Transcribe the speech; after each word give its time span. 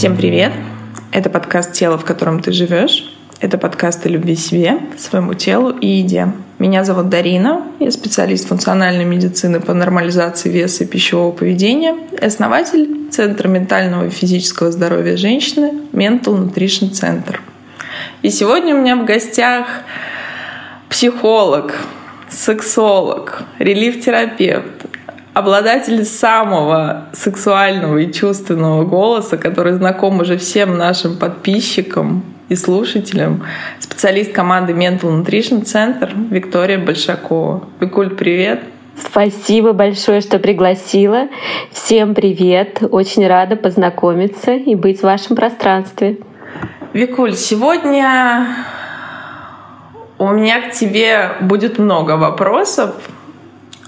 Всем 0.00 0.16
привет! 0.16 0.52
Это 1.12 1.28
подкаст 1.28 1.74
«Тело, 1.74 1.98
в 1.98 2.06
котором 2.06 2.40
ты 2.40 2.52
живешь». 2.52 3.12
Это 3.38 3.58
подкаст 3.58 4.06
о 4.06 4.08
любви 4.08 4.34
себе, 4.34 4.78
своему 4.96 5.34
телу 5.34 5.68
и 5.68 5.86
еде. 5.86 6.32
Меня 6.58 6.84
зовут 6.84 7.10
Дарина, 7.10 7.66
я 7.80 7.90
специалист 7.90 8.48
функциональной 8.48 9.04
медицины 9.04 9.60
по 9.60 9.74
нормализации 9.74 10.48
веса 10.48 10.84
и 10.84 10.86
пищевого 10.86 11.32
поведения 11.32 11.98
основатель 12.18 13.10
Центра 13.10 13.46
ментального 13.46 14.06
и 14.06 14.08
физического 14.08 14.72
здоровья 14.72 15.18
женщины 15.18 15.82
Mental 15.92 16.34
Nutrition 16.34 16.92
Center. 16.92 17.36
И 18.22 18.30
сегодня 18.30 18.74
у 18.74 18.78
меня 18.78 18.96
в 18.96 19.04
гостях 19.04 19.66
психолог, 20.88 21.74
сексолог, 22.30 23.42
релиф-терапевт, 23.58 24.79
обладатель 25.34 26.04
самого 26.04 27.06
сексуального 27.12 27.98
и 27.98 28.12
чувственного 28.12 28.84
голоса, 28.84 29.36
который 29.36 29.74
знаком 29.74 30.20
уже 30.20 30.36
всем 30.36 30.76
нашим 30.76 31.16
подписчикам 31.16 32.24
и 32.48 32.56
слушателям, 32.56 33.44
специалист 33.78 34.32
команды 34.32 34.72
Mental 34.72 35.24
Nutrition 35.24 35.62
Center 35.62 36.10
Виктория 36.30 36.78
Большакова. 36.78 37.64
Викуль, 37.80 38.10
привет! 38.10 38.60
Спасибо 38.96 39.72
большое, 39.72 40.20
что 40.20 40.38
пригласила. 40.38 41.28
Всем 41.72 42.14
привет. 42.14 42.82
Очень 42.90 43.26
рада 43.26 43.56
познакомиться 43.56 44.52
и 44.52 44.74
быть 44.74 45.00
в 45.00 45.04
вашем 45.04 45.36
пространстве. 45.36 46.18
Викуль, 46.92 47.34
сегодня 47.34 48.46
у 50.18 50.28
меня 50.32 50.68
к 50.68 50.72
тебе 50.72 51.30
будет 51.40 51.78
много 51.78 52.16
вопросов, 52.16 52.94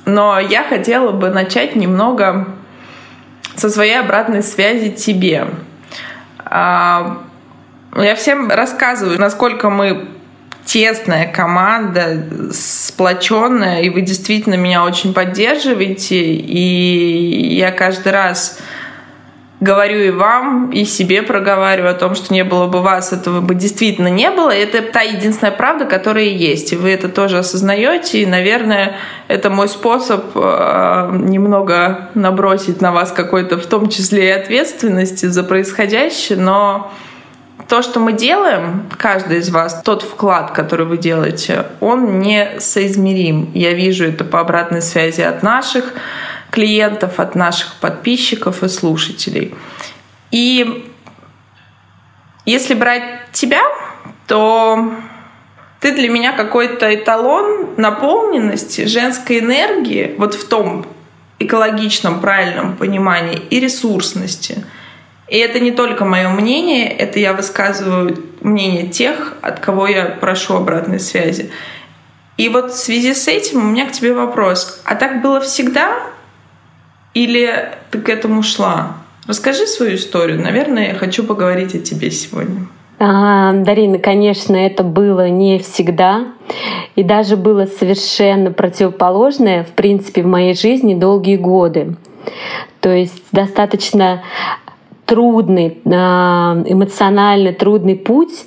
но 0.04 0.38
я 0.38 0.64
хотела 0.64 1.12
бы 1.12 1.30
начать 1.30 1.76
немного 1.76 2.48
со 3.56 3.70
своей 3.70 3.98
обратной 3.98 4.42
связи 4.42 4.90
тебе. 4.90 5.46
А, 6.44 7.22
я 7.96 8.14
всем 8.14 8.50
рассказываю, 8.50 9.20
насколько 9.20 9.70
мы 9.70 10.08
тесная 10.64 11.30
команда, 11.30 12.50
сплоченная, 12.52 13.82
и 13.82 13.90
вы 13.90 14.00
действительно 14.00 14.54
меня 14.54 14.84
очень 14.84 15.12
поддерживаете. 15.12 16.34
И 16.34 17.54
я 17.54 17.70
каждый 17.70 18.12
раз 18.12 18.58
говорю 19.62 20.00
и 20.00 20.10
вам, 20.10 20.70
и 20.70 20.84
себе 20.84 21.22
проговариваю 21.22 21.92
о 21.92 21.94
том, 21.94 22.16
что 22.16 22.34
не 22.34 22.42
было 22.42 22.66
бы 22.66 22.82
вас, 22.82 23.12
этого 23.12 23.40
бы 23.40 23.54
действительно 23.54 24.08
не 24.08 24.30
было. 24.30 24.50
Это 24.50 24.82
та 24.82 25.02
единственная 25.02 25.52
правда, 25.52 25.84
которая 25.84 26.24
есть. 26.24 26.72
И 26.72 26.76
вы 26.76 26.90
это 26.90 27.08
тоже 27.08 27.38
осознаете. 27.38 28.22
И, 28.22 28.26
наверное, 28.26 28.96
это 29.28 29.50
мой 29.50 29.68
способ 29.68 30.24
э, 30.34 31.10
немного 31.12 32.08
набросить 32.14 32.80
на 32.80 32.90
вас 32.90 33.12
какой-то, 33.12 33.56
в 33.56 33.66
том 33.66 33.88
числе 33.88 34.28
и 34.28 34.30
ответственности 34.30 35.26
за 35.26 35.44
происходящее. 35.44 36.38
Но 36.38 36.90
то, 37.68 37.82
что 37.82 38.00
мы 38.00 38.14
делаем, 38.14 38.88
каждый 38.98 39.38
из 39.38 39.50
вас, 39.50 39.80
тот 39.84 40.02
вклад, 40.02 40.50
который 40.50 40.86
вы 40.86 40.98
делаете, 40.98 41.66
он 41.78 42.18
не 42.18 42.58
соизмерим. 42.58 43.52
Я 43.54 43.74
вижу 43.74 44.06
это 44.06 44.24
по 44.24 44.40
обратной 44.40 44.82
связи 44.82 45.20
от 45.20 45.44
наших 45.44 45.94
клиентов, 46.52 47.18
от 47.18 47.34
наших 47.34 47.80
подписчиков 47.80 48.62
и 48.62 48.68
слушателей. 48.68 49.54
И 50.30 50.88
если 52.46 52.74
брать 52.74 53.32
тебя, 53.32 53.62
то 54.28 54.94
ты 55.80 55.92
для 55.92 56.08
меня 56.08 56.32
какой-то 56.32 56.94
эталон 56.94 57.74
наполненности 57.76 58.84
женской 58.86 59.40
энергии, 59.40 60.14
вот 60.16 60.34
в 60.34 60.46
том 60.46 60.86
экологичном, 61.40 62.20
правильном 62.20 62.76
понимании, 62.76 63.42
и 63.50 63.58
ресурсности– 63.58 64.64
и 65.32 65.38
это 65.38 65.60
не 65.60 65.72
только 65.72 66.04
мое 66.04 66.28
мнение, 66.28 66.90
это 66.90 67.18
я 67.18 67.32
высказываю 67.32 68.22
мнение 68.42 68.88
тех, 68.88 69.34
от 69.40 69.60
кого 69.60 69.86
я 69.86 70.04
прошу 70.04 70.56
обратной 70.56 71.00
связи. 71.00 71.50
И 72.36 72.50
вот 72.50 72.72
в 72.72 72.76
связи 72.76 73.14
с 73.14 73.28
этим 73.28 73.60
у 73.60 73.70
меня 73.70 73.86
к 73.86 73.92
тебе 73.92 74.12
вопрос. 74.12 74.82
А 74.84 74.94
так 74.94 75.22
было 75.22 75.40
всегда? 75.40 76.02
Или 77.14 77.70
ты 77.90 78.00
к 78.00 78.08
этому 78.08 78.42
шла? 78.42 78.96
Расскажи 79.26 79.66
свою 79.66 79.96
историю. 79.96 80.40
Наверное, 80.40 80.88
я 80.88 80.94
хочу 80.94 81.24
поговорить 81.24 81.74
о 81.74 81.78
тебе 81.78 82.10
сегодня. 82.10 82.66
А, 82.98 83.52
Дарина, 83.52 83.98
конечно, 83.98 84.56
это 84.56 84.82
было 84.82 85.28
не 85.28 85.58
всегда. 85.58 86.26
И 86.96 87.02
даже 87.02 87.36
было 87.36 87.66
совершенно 87.66 88.50
противоположное, 88.52 89.64
в 89.64 89.70
принципе, 89.72 90.22
в 90.22 90.26
моей 90.26 90.54
жизни 90.54 90.94
долгие 90.94 91.36
годы. 91.36 91.96
То 92.80 92.90
есть 92.90 93.24
достаточно 93.32 94.22
трудный, 95.06 95.78
а, 95.84 96.62
эмоционально 96.66 97.52
трудный 97.52 97.96
путь. 97.96 98.46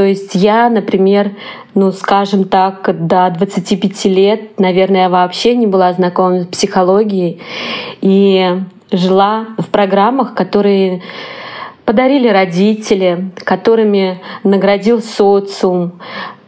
То 0.00 0.06
есть 0.06 0.34
я, 0.34 0.70
например, 0.70 1.32
ну, 1.74 1.92
скажем 1.92 2.44
так, 2.44 3.06
до 3.06 3.30
25 3.36 4.06
лет, 4.06 4.58
наверное, 4.58 5.02
я 5.02 5.08
вообще 5.10 5.54
не 5.54 5.66
была 5.66 5.92
знакома 5.92 6.44
с 6.44 6.46
психологией 6.46 7.42
и 8.00 8.62
жила 8.90 9.48
в 9.58 9.68
программах, 9.68 10.32
которые 10.32 11.02
подарили 11.84 12.28
родители, 12.28 13.30
которыми 13.44 14.22
наградил 14.42 15.02
социум. 15.02 16.00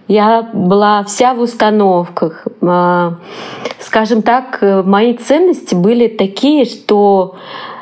Я 0.09 0.49
была 0.55 1.05
вся 1.05 1.35
в 1.35 1.41
установках. 1.43 2.47
А, 2.63 3.17
скажем 3.81 4.23
так, 4.23 4.61
мои 4.63 5.15
ценности 5.19 5.75
были 5.75 6.09
такие, 6.09 6.65
что 6.65 7.37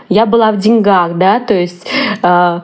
я 0.09 0.27
была 0.27 0.51
в 0.51 0.57
деньгах, 0.57 1.17
да, 1.17 1.39
то 1.39 1.55
есть 1.55 1.87
э, 2.25 2.61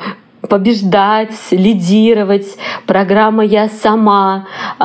побеждать, 0.46 1.34
лидировать, 1.50 2.56
программа 2.86 3.44
«Я 3.44 3.68
сама», 3.68 4.46
э, 4.78 4.84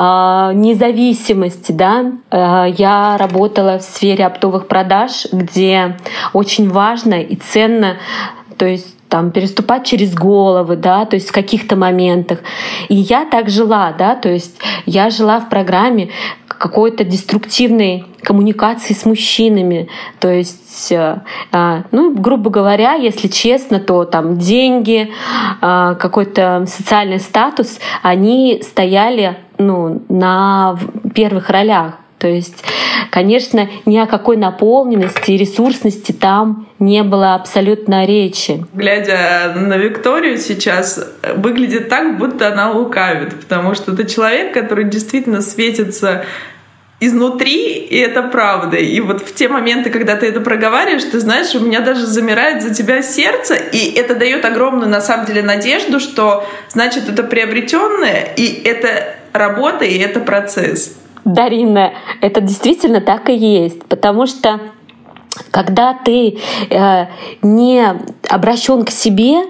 независимость. 0.54 1.76
Да? 1.76 2.12
Э, 2.30 2.66
я 2.76 3.16
работала 3.18 3.78
в 3.78 3.82
сфере 3.82 4.26
оптовых 4.26 4.68
продаж, 4.68 5.26
где 5.32 5.96
очень 6.32 6.68
важно 6.68 7.14
и 7.14 7.36
ценно 7.36 7.96
то 8.62 8.68
есть 8.68 8.94
там 9.12 9.30
переступать 9.30 9.84
через 9.84 10.14
головы, 10.14 10.76
да, 10.76 11.04
то 11.04 11.16
есть 11.16 11.28
в 11.28 11.32
каких-то 11.32 11.76
моментах. 11.76 12.38
И 12.88 12.94
я 12.94 13.26
так 13.26 13.50
жила, 13.50 13.92
да, 13.92 14.16
то 14.16 14.30
есть 14.30 14.58
я 14.86 15.10
жила 15.10 15.38
в 15.38 15.50
программе 15.50 16.08
какой-то 16.48 17.04
деструктивной 17.04 18.06
коммуникации 18.22 18.94
с 18.94 19.04
мужчинами. 19.04 19.90
То 20.18 20.32
есть, 20.32 20.90
э, 20.92 21.18
а, 21.52 21.82
ну, 21.90 22.14
грубо 22.14 22.48
говоря, 22.48 22.94
если 22.94 23.28
честно, 23.28 23.80
то 23.80 24.06
там 24.06 24.38
деньги, 24.38 25.10
а, 25.60 25.94
какой-то 25.96 26.64
социальный 26.66 27.20
статус, 27.20 27.80
они 28.02 28.62
стояли 28.62 29.36
ну, 29.58 30.02
на 30.08 30.78
первых 31.14 31.50
ролях. 31.50 31.98
То 32.22 32.28
есть, 32.28 32.62
конечно, 33.10 33.68
ни 33.84 33.98
о 33.98 34.06
какой 34.06 34.36
наполненности 34.36 35.32
и 35.32 35.36
ресурсности 35.36 36.12
там 36.12 36.68
не 36.78 37.02
было 37.02 37.34
абсолютно 37.34 38.06
речи. 38.06 38.64
Глядя 38.72 39.54
на 39.56 39.76
Викторию 39.76 40.38
сейчас, 40.38 41.04
выглядит 41.34 41.88
так, 41.88 42.18
будто 42.18 42.46
она 42.46 42.70
лукавит, 42.70 43.34
потому 43.40 43.74
что 43.74 43.90
это 43.90 44.04
человек, 44.04 44.54
который 44.54 44.84
действительно 44.84 45.40
светится 45.42 46.24
изнутри, 47.00 47.78
и 47.78 47.98
это 47.98 48.22
правда. 48.22 48.76
И 48.76 49.00
вот 49.00 49.28
в 49.28 49.34
те 49.34 49.48
моменты, 49.48 49.90
когда 49.90 50.14
ты 50.14 50.26
это 50.26 50.40
проговариваешь, 50.40 51.02
ты 51.02 51.18
знаешь, 51.18 51.52
у 51.56 51.58
меня 51.58 51.80
даже 51.80 52.06
замирает 52.06 52.62
за 52.62 52.72
тебя 52.72 53.02
сердце, 53.02 53.56
и 53.56 53.98
это 53.98 54.14
дает 54.14 54.44
огромную, 54.44 54.88
на 54.88 55.00
самом 55.00 55.26
деле, 55.26 55.42
надежду, 55.42 55.98
что, 55.98 56.46
значит, 56.68 57.08
это 57.08 57.24
приобретенное, 57.24 58.28
и 58.36 58.62
это 58.62 59.16
работа, 59.32 59.84
и 59.84 59.98
это 59.98 60.20
процесс. 60.20 60.94
Дарина, 61.24 61.92
это 62.20 62.40
действительно 62.40 63.00
так 63.00 63.30
и 63.30 63.34
есть, 63.34 63.84
потому 63.84 64.26
что 64.26 64.60
когда 65.50 65.94
ты 65.94 66.38
э, 66.70 67.06
не 67.42 67.84
обращен 68.28 68.84
к 68.84 68.90
себе, 68.90 69.44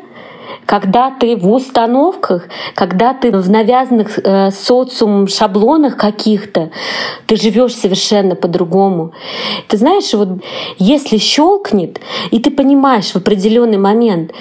когда 0.67 1.11
ты 1.11 1.37
в 1.37 1.51
установках, 1.51 2.49
когда 2.75 3.15
ты 3.15 3.31
в 3.31 3.51
навязанных 3.51 4.19
э, 4.19 4.51
социумом 4.51 5.29
шаблонах 5.29 5.97
каких-то, 5.97 6.71
ты 7.27 7.37
живешь 7.37 7.75
совершенно 7.75 8.35
по-другому. 8.37 9.13
Ты 9.69 9.77
знаешь, 9.77 10.13
вот 10.13 10.29
если 10.79 11.19
щелкнет, 11.19 12.01
и 12.31 12.39
ты 12.39 12.51
понимаешь 12.51 13.13
в 13.13 13.17
определенный 13.17 13.79
момент, 13.79 14.33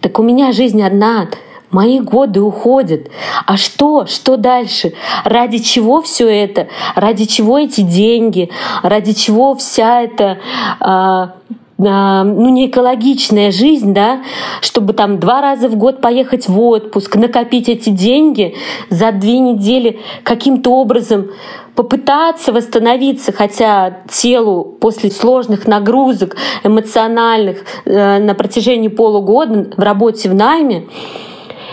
так 0.00 0.18
у 0.18 0.22
меня 0.22 0.52
жизнь 0.52 0.82
одна, 0.82 1.28
Мои 1.70 2.00
годы 2.00 2.40
уходят. 2.40 3.08
А 3.46 3.56
что? 3.56 4.06
Что 4.06 4.36
дальше? 4.36 4.94
Ради 5.24 5.58
чего 5.58 6.00
все 6.00 6.28
это? 6.28 6.68
Ради 6.94 7.26
чего 7.26 7.58
эти 7.58 7.82
деньги? 7.82 8.50
Ради 8.82 9.12
чего 9.12 9.54
вся 9.54 10.02
эта 10.02 10.38
э, 10.80 11.38
ну, 11.78 12.48
не 12.48 12.66
экологичная 12.66 13.52
жизнь, 13.52 13.94
да, 13.94 14.22
чтобы 14.60 14.94
там 14.94 15.20
два 15.20 15.40
раза 15.40 15.68
в 15.68 15.76
год 15.76 16.00
поехать 16.00 16.48
в 16.48 16.60
отпуск, 16.60 17.14
накопить 17.16 17.68
эти 17.68 17.90
деньги 17.90 18.56
за 18.90 19.12
две 19.12 19.38
недели 19.38 20.00
каким-то 20.24 20.72
образом 20.72 21.28
попытаться 21.76 22.52
восстановиться, 22.52 23.30
хотя 23.30 23.98
телу 24.10 24.64
после 24.80 25.12
сложных 25.12 25.68
нагрузок 25.68 26.36
эмоциональных 26.64 27.58
э, 27.84 28.18
на 28.18 28.34
протяжении 28.34 28.88
полугода 28.88 29.70
в 29.76 29.80
работе 29.80 30.28
в 30.28 30.34
найме, 30.34 30.86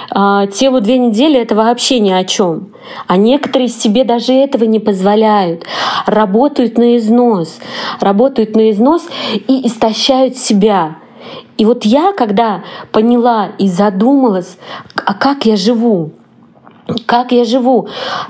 телу 0.10 0.82
две 0.82 0.98
недели 0.98 1.40
это 1.40 1.56
вообще 1.56 2.00
ни 2.00 2.12
о 2.12 2.24
чем. 2.24 2.70
А 3.08 3.18
некоторые 3.18 3.68
себе 3.68 4.04
даже 4.04 4.34
этого 4.34 4.64
не 4.64 4.80
позволяют. 4.80 5.66
Работают 6.06 6.78
на 6.78 6.98
износ. 6.98 7.60
Работают 8.00 8.56
на 8.56 8.72
износ 8.72 9.08
и 9.34 9.68
истощают 9.68 10.38
себя. 10.38 10.98
И 11.58 11.66
вот 11.66 11.86
я, 11.86 12.14
когда 12.14 12.64
поняла 12.92 13.50
и 13.58 13.68
задумалась, 13.68 14.58
а 14.96 15.14
как 15.14 15.46
я 15.46 15.56
живу, 15.56 16.12
как 17.06 17.32
я 17.32 17.46
живу, 17.46 17.88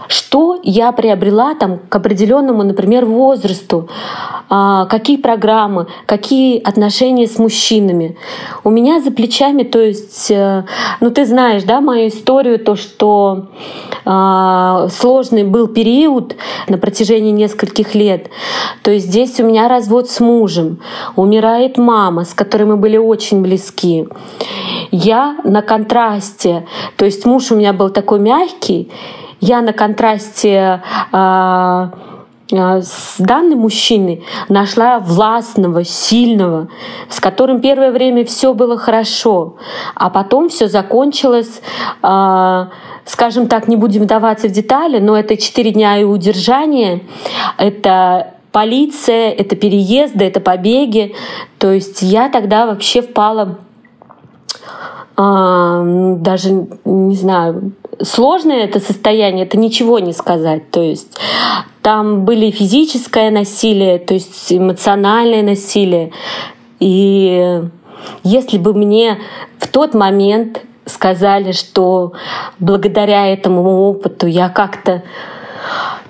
что 0.07 0.59
я 0.63 0.91
приобрела 0.91 1.55
там 1.55 1.79
к 1.89 1.95
определенному, 1.95 2.63
например, 2.63 3.05
возрасту, 3.05 3.89
а, 4.47 4.85
какие 4.85 5.17
программы, 5.17 5.87
какие 6.05 6.61
отношения 6.61 7.27
с 7.27 7.39
мужчинами. 7.39 8.15
У 8.63 8.69
меня 8.69 9.01
за 9.01 9.11
плечами, 9.11 9.63
то 9.63 9.79
есть, 9.79 10.29
э, 10.29 10.63
ну 11.01 11.09
ты 11.09 11.25
знаешь, 11.25 11.63
да, 11.63 11.81
мою 11.81 12.09
историю, 12.09 12.59
то, 12.59 12.75
что 12.75 13.47
э, 14.05 14.87
сложный 14.91 15.43
был 15.43 15.67
период 15.67 16.35
на 16.67 16.77
протяжении 16.77 17.31
нескольких 17.31 17.95
лет. 17.95 18.29
То 18.83 18.91
есть 18.91 19.07
здесь 19.07 19.39
у 19.39 19.45
меня 19.45 19.67
развод 19.67 20.11
с 20.11 20.19
мужем, 20.19 20.79
умирает 21.15 21.79
мама, 21.79 22.23
с 22.23 22.35
которой 22.35 22.65
мы 22.65 22.77
были 22.77 22.97
очень 22.97 23.41
близки. 23.41 24.07
Я 24.91 25.37
на 25.43 25.63
контрасте, 25.63 26.67
то 26.97 27.05
есть 27.05 27.25
муж 27.25 27.51
у 27.51 27.55
меня 27.55 27.73
был 27.73 27.89
такой 27.89 28.19
мягкий, 28.19 28.44
я 29.41 29.61
на 29.61 29.73
контрасте 29.73 30.81
э, 31.11 31.87
с 32.51 33.15
данным 33.17 33.59
мужчиной 33.59 34.23
нашла 34.49 34.99
властного, 34.99 35.83
сильного, 35.83 36.67
с 37.09 37.19
которым 37.19 37.59
первое 37.59 37.91
время 37.91 38.23
все 38.25 38.53
было 38.53 38.77
хорошо, 38.77 39.55
а 39.95 40.09
потом 40.09 40.49
все 40.49 40.67
закончилось, 40.67 41.61
э, 42.03 42.65
скажем 43.05 43.47
так, 43.47 43.67
не 43.67 43.75
будем 43.75 44.03
вдаваться 44.03 44.47
в 44.47 44.51
детали, 44.51 44.99
но 44.99 45.17
это 45.17 45.37
четыре 45.37 45.71
дня 45.71 45.97
и 45.97 46.03
удержание, 46.03 47.03
это 47.57 48.35
полиция, 48.51 49.31
это 49.31 49.55
переезды, 49.55 50.23
это 50.23 50.39
побеги. 50.39 51.13
То 51.57 51.71
есть 51.71 52.01
я 52.01 52.29
тогда 52.29 52.65
вообще 52.65 53.01
впала 53.01 53.57
а, 55.17 55.81
даже, 56.17 56.67
не 56.83 57.15
знаю, 57.15 57.71
сложное 58.01 58.63
это 58.65 58.79
состояние, 58.79 59.45
это 59.45 59.57
ничего 59.57 59.99
не 59.99 60.13
сказать. 60.13 60.69
То 60.71 60.81
есть 60.81 61.17
там 61.81 62.25
были 62.25 62.51
физическое 62.51 63.31
насилие, 63.31 63.99
то 63.99 64.13
есть 64.13 64.51
эмоциональное 64.51 65.43
насилие. 65.43 66.11
И 66.79 67.61
если 68.23 68.57
бы 68.57 68.73
мне 68.73 69.19
в 69.59 69.67
тот 69.67 69.93
момент 69.93 70.61
сказали, 70.85 71.51
что 71.51 72.13
благодаря 72.59 73.27
этому 73.27 73.89
опыту 73.89 74.27
я 74.27 74.49
как-то 74.49 75.03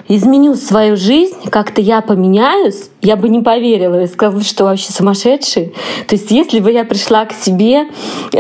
изменю 0.08 0.56
свою 0.56 0.96
жизнь, 0.96 1.50
как-то 1.50 1.82
я 1.82 2.02
поменяюсь, 2.02 2.90
я 3.02 3.16
бы 3.16 3.30
не 3.30 3.42
поверила 3.42 4.04
и 4.04 4.08
сказала, 4.08 4.44
что 4.44 4.66
вообще 4.66 4.92
сумасшедший. 4.92 5.74
То 6.08 6.16
есть 6.16 6.32
если 6.32 6.60
бы 6.60 6.72
я 6.72 6.84
пришла 6.86 7.26
к 7.26 7.34
себе 7.34 7.88
э, 8.34 8.38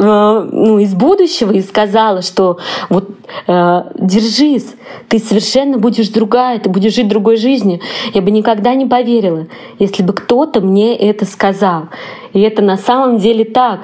ну, 0.00 0.78
из 0.78 0.94
будущего 0.94 1.52
и 1.52 1.60
сказала, 1.62 2.22
что 2.22 2.58
вот 2.88 3.10
э, 3.46 3.82
держись, 3.96 4.74
ты 5.08 5.18
совершенно 5.18 5.78
будешь 5.78 6.08
другая, 6.08 6.58
ты 6.58 6.68
будешь 6.68 6.94
жить 6.94 7.08
другой 7.08 7.36
жизнью, 7.36 7.80
я 8.14 8.20
бы 8.20 8.30
никогда 8.30 8.74
не 8.74 8.86
поверила, 8.86 9.46
если 9.78 10.02
бы 10.02 10.12
кто-то 10.12 10.60
мне 10.60 10.96
это 10.96 11.24
сказал. 11.24 11.84
И 12.32 12.40
это 12.40 12.62
на 12.62 12.76
самом 12.76 13.18
деле 13.18 13.44
так. 13.44 13.80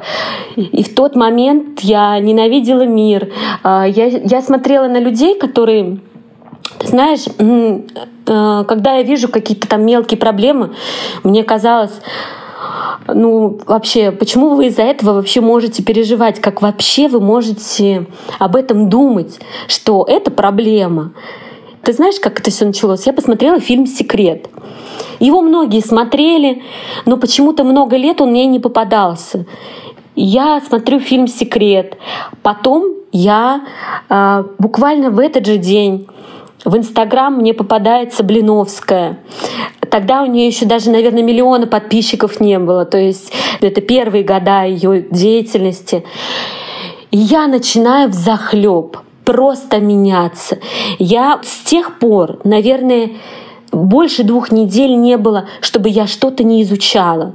И 0.57 0.83
в 0.83 0.95
тот 0.95 1.17
момент 1.17 1.81
я 1.81 2.19
ненавидела 2.19 2.87
мир. 2.87 3.33
А, 3.63 3.85
я, 3.87 4.07
я 4.07 4.43
смотрела 4.43 4.87
на 4.87 4.99
людей, 4.99 5.39
которые 5.39 5.99
знаешь, 6.87 7.25
э, 7.39 8.65
когда 8.67 8.95
я 8.95 9.03
вижу 9.03 9.29
какие-то 9.29 9.69
там 9.69 9.85
мелкие 9.85 10.19
проблемы, 10.19 10.75
мне 11.23 11.45
казалось, 11.45 12.01
ну, 13.07 13.59
вообще, 13.67 14.11
почему 14.13 14.55
вы 14.55 14.67
из-за 14.67 14.83
этого 14.83 15.15
вообще 15.15 15.41
можете 15.41 15.83
переживать? 15.83 16.41
Как 16.41 16.63
вообще 16.63 17.09
вы 17.09 17.21
можете 17.21 18.07
об 18.39 18.57
этом 18.57 18.89
думать, 18.89 19.39
что 19.69 20.05
это 20.09 20.31
проблема? 20.31 21.13
Ты 21.83 21.93
знаешь, 21.93 22.19
как 22.19 22.41
это 22.41 22.51
все 22.51 22.65
началось? 22.65 23.07
Я 23.07 23.13
посмотрела 23.13 23.61
фильм 23.61 23.87
«Секрет». 23.87 24.49
Его 25.21 25.43
многие 25.43 25.81
смотрели, 25.81 26.63
но 27.05 27.17
почему-то 27.17 27.63
много 27.65 27.97
лет 27.97 28.21
он 28.21 28.31
мне 28.31 28.47
не 28.47 28.59
попадался. 28.59 29.45
Я 30.17 30.63
смотрю 30.67 30.99
фильм 30.99 31.27
«Секрет». 31.29 31.99
Потом 32.43 32.95
я 33.13 33.63
э, 34.09 34.45
буквально 34.59 35.11
в 35.11 35.19
этот 35.19 35.47
же 35.47 35.59
день 35.59 36.09
в 36.65 36.77
Инстаграм 36.77 37.35
мне 37.35 37.53
попадается 37.55 38.23
Блиновская. 38.23 39.19
Тогда 39.91 40.23
у 40.23 40.27
нее 40.27 40.47
еще 40.47 40.65
даже, 40.65 40.91
наверное, 40.91 41.23
миллиона 41.23 41.67
подписчиков 41.67 42.41
не 42.41 42.59
было. 42.59 42.85
То 42.85 42.99
есть 42.99 43.33
это 43.61 43.81
первые 43.81 44.25
года 44.25 44.65
ее 44.65 45.03
деятельности. 45.03 46.05
И 47.11 47.19
я 47.19 47.47
начинаю 47.47 48.09
в 48.09 48.15
захлеб 48.15 48.99
просто 49.25 49.79
меняться. 49.79 50.59
Я 50.99 51.41
с 51.43 51.69
тех 51.69 51.99
пор, 51.99 52.41
наверное, 52.45 53.11
больше 53.71 54.25
двух 54.25 54.51
недель 54.51 54.97
не 54.97 55.17
было, 55.17 55.47
чтобы 55.61 55.89
я 55.89 56.07
что-то 56.07 56.45
не 56.45 56.63
изучала. 56.63 57.35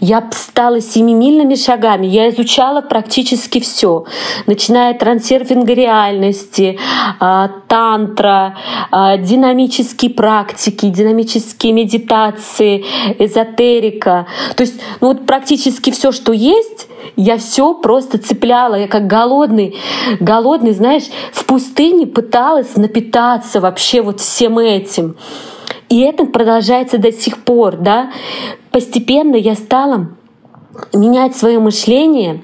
Я 0.00 0.28
стала 0.32 0.80
семимильными 0.80 1.54
шагами. 1.54 2.06
Я 2.06 2.30
изучала 2.30 2.80
практически 2.80 3.60
все, 3.60 4.04
начиная 4.46 4.92
от 4.92 4.98
трансерфинга 4.98 5.74
реальности, 5.74 6.78
а, 7.18 7.50
тантра, 7.68 8.56
а, 8.90 9.18
динамические 9.18 10.10
практики, 10.10 10.86
динамические 10.86 11.74
медитации, 11.74 12.84
эзотерика. 13.18 14.26
То 14.56 14.62
есть 14.62 14.80
ну 15.00 15.08
вот 15.08 15.26
практически 15.26 15.90
все, 15.90 16.12
что 16.12 16.32
есть, 16.32 16.88
я 17.16 17.36
все 17.36 17.74
просто 17.74 18.18
цепляла, 18.18 18.76
я 18.76 18.88
как 18.88 19.06
голодный, 19.06 19.76
голодный, 20.18 20.72
знаешь, 20.72 21.04
в 21.32 21.44
пустыне 21.44 22.06
пыталась 22.06 22.76
напитаться 22.76 23.60
вообще 23.60 24.00
вот 24.00 24.20
всем 24.20 24.58
этим. 24.58 25.16
И 25.90 26.00
это 26.00 26.24
продолжается 26.24 26.98
до 26.98 27.12
сих 27.12 27.38
пор, 27.42 27.76
да. 27.76 28.12
Постепенно 28.70 29.34
я 29.34 29.54
стала 29.54 30.16
менять 30.92 31.36
свое 31.36 31.58
мышление. 31.58 32.42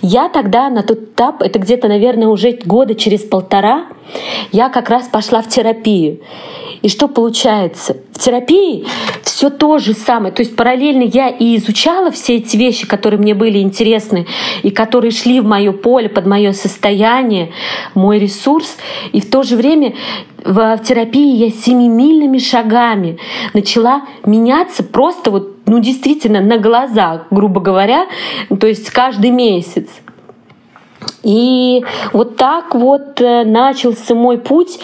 Я 0.00 0.28
тогда 0.28 0.68
на 0.70 0.82
тот 0.82 0.98
этап, 0.98 1.42
это 1.42 1.58
где-то, 1.58 1.88
наверное, 1.88 2.28
уже 2.28 2.52
года 2.52 2.94
через 2.94 3.22
полтора, 3.22 3.86
я 4.52 4.68
как 4.68 4.88
раз 4.88 5.08
пошла 5.08 5.42
в 5.42 5.48
терапию. 5.48 6.20
И 6.82 6.88
что 6.88 7.08
получается? 7.08 7.96
В 8.12 8.18
терапии 8.20 8.86
все 9.22 9.50
то 9.50 9.78
же 9.78 9.94
самое. 9.94 10.32
То 10.32 10.42
есть 10.42 10.54
параллельно 10.54 11.02
я 11.02 11.28
и 11.28 11.56
изучала 11.56 12.10
все 12.10 12.36
эти 12.36 12.56
вещи, 12.56 12.86
которые 12.86 13.20
мне 13.20 13.34
были 13.34 13.58
интересны 13.58 14.26
и 14.62 14.70
которые 14.70 15.10
шли 15.10 15.40
в 15.40 15.44
мое 15.44 15.72
поле, 15.72 16.08
под 16.08 16.26
мое 16.26 16.52
состояние, 16.52 17.52
мой 17.94 18.18
ресурс. 18.18 18.76
И 19.12 19.20
в 19.20 19.28
то 19.28 19.42
же 19.42 19.56
время 19.56 19.94
в 20.44 20.78
терапии 20.78 21.36
я 21.36 21.50
семимильными 21.50 22.38
шагами 22.38 23.18
начала 23.54 24.02
меняться 24.24 24.84
просто 24.84 25.30
вот, 25.30 25.57
ну 25.68 25.78
действительно 25.80 26.40
на 26.40 26.58
глазах, 26.58 27.26
грубо 27.30 27.60
говоря, 27.60 28.06
то 28.60 28.66
есть 28.66 28.90
каждый 28.90 29.30
месяц. 29.30 29.88
И 31.22 31.84
вот 32.12 32.36
так 32.36 32.74
вот 32.74 33.20
э, 33.20 33.44
начался 33.44 34.14
мой 34.14 34.38
путь, 34.38 34.80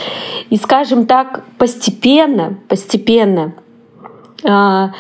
и, 0.51 0.57
скажем 0.57 1.07
так, 1.07 1.43
постепенно, 1.59 2.59
постепенно, 2.69 3.55
а, 4.45 4.91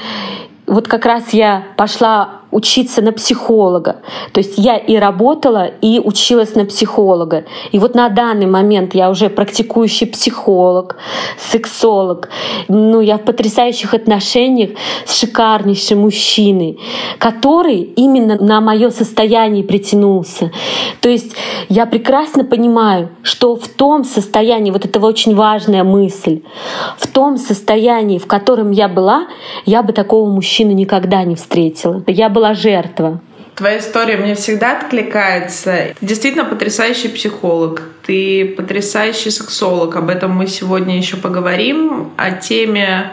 вот 0.67 0.89
как 0.89 1.05
раз 1.05 1.33
я 1.33 1.65
пошла 1.77 2.41
учиться 2.55 3.03
на 3.03 3.13
психолога. 3.13 3.97
То 4.33 4.39
есть 4.39 4.55
я 4.57 4.77
и 4.77 4.97
работала, 4.97 5.67
и 5.83 5.99
училась 5.99 6.55
на 6.55 6.65
психолога. 6.65 7.45
И 7.73 7.81
вот 7.81 7.97
на 7.97 8.09
данный 8.09 8.47
момент 8.47 8.95
я 8.95 9.11
уже 9.11 9.29
практикующий 9.29 10.07
психолог, 10.07 10.97
сексолог. 11.37 12.29
Ну, 12.69 13.01
я 13.01 13.19
в 13.19 13.23
потрясающих 13.23 13.93
отношениях 13.93 14.71
с 15.05 15.19
шикарнейшим 15.19 16.01
мужчиной, 16.03 16.79
который 17.19 17.81
именно 17.81 18.37
на 18.37 18.61
мое 18.61 18.91
состояние 18.91 19.65
притянулся. 19.65 20.53
То 21.01 21.09
есть 21.09 21.35
я 21.69 21.87
прекрасно 21.87 22.45
понимаю, 22.45 23.09
что 23.23 23.57
в 23.57 23.67
том 23.67 24.05
состоянии, 24.05 24.71
вот 24.71 24.85
это 24.85 25.01
очень 25.01 25.35
важная 25.35 25.83
мысль, 25.83 26.43
в 26.99 27.09
том 27.09 27.37
состоянии, 27.37 28.19
в 28.19 28.27
котором 28.27 28.71
я 28.71 28.87
была, 28.89 29.27
я 29.67 29.83
бы 29.83 29.93
такого 29.93 30.31
мужчину 30.31 30.71
никогда 30.71 31.25
не 31.25 31.35
встретила. 31.35 32.03
Я 32.07 32.29
была 32.29 32.44
жертва. 32.53 33.21
Твоя 33.55 33.79
история 33.79 34.17
мне 34.17 34.35
всегда 34.35 34.77
откликается. 34.77 35.95
Ты 35.99 36.07
действительно 36.07 36.45
потрясающий 36.45 37.09
психолог, 37.09 37.83
ты 38.05 38.53
потрясающий 38.57 39.31
сексолог. 39.31 39.95
Об 39.95 40.11
этом 40.11 40.33
мы 40.33 40.49
сегодня 40.49 40.97
еще 40.97 41.17
поговорим. 41.17 42.11
О 42.17 42.33
теме 42.33 43.13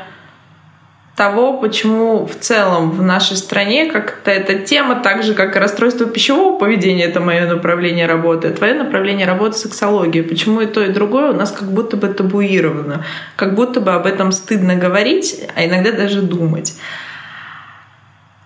того, 1.15 1.53
почему 1.59 2.25
в 2.25 2.35
целом 2.39 2.89
в 2.89 3.03
нашей 3.03 3.37
стране 3.37 3.91
как-то 3.91 4.31
эта 4.31 4.55
тема, 4.55 4.95
так 4.95 5.21
же 5.21 5.35
как 5.35 5.55
и 5.55 5.59
расстройство 5.59 6.07
пищевого 6.07 6.57
поведения, 6.57 7.03
это 7.03 7.19
мое 7.19 7.45
направление 7.45 8.07
работы, 8.07 8.49
твое 8.49 8.73
направление 8.73 9.27
работы 9.27 9.57
сексология. 9.57 10.23
Почему 10.23 10.61
и 10.61 10.65
то, 10.65 10.83
и 10.83 10.89
другое 10.89 11.29
у 11.29 11.35
нас 11.35 11.51
как 11.51 11.71
будто 11.71 11.97
бы 11.97 12.07
табуировано, 12.07 13.05
как 13.35 13.53
будто 13.53 13.79
бы 13.81 13.91
об 13.91 14.07
этом 14.07 14.31
стыдно 14.31 14.75
говорить, 14.75 15.43
а 15.55 15.63
иногда 15.63 15.91
даже 15.91 16.23
думать. 16.23 16.73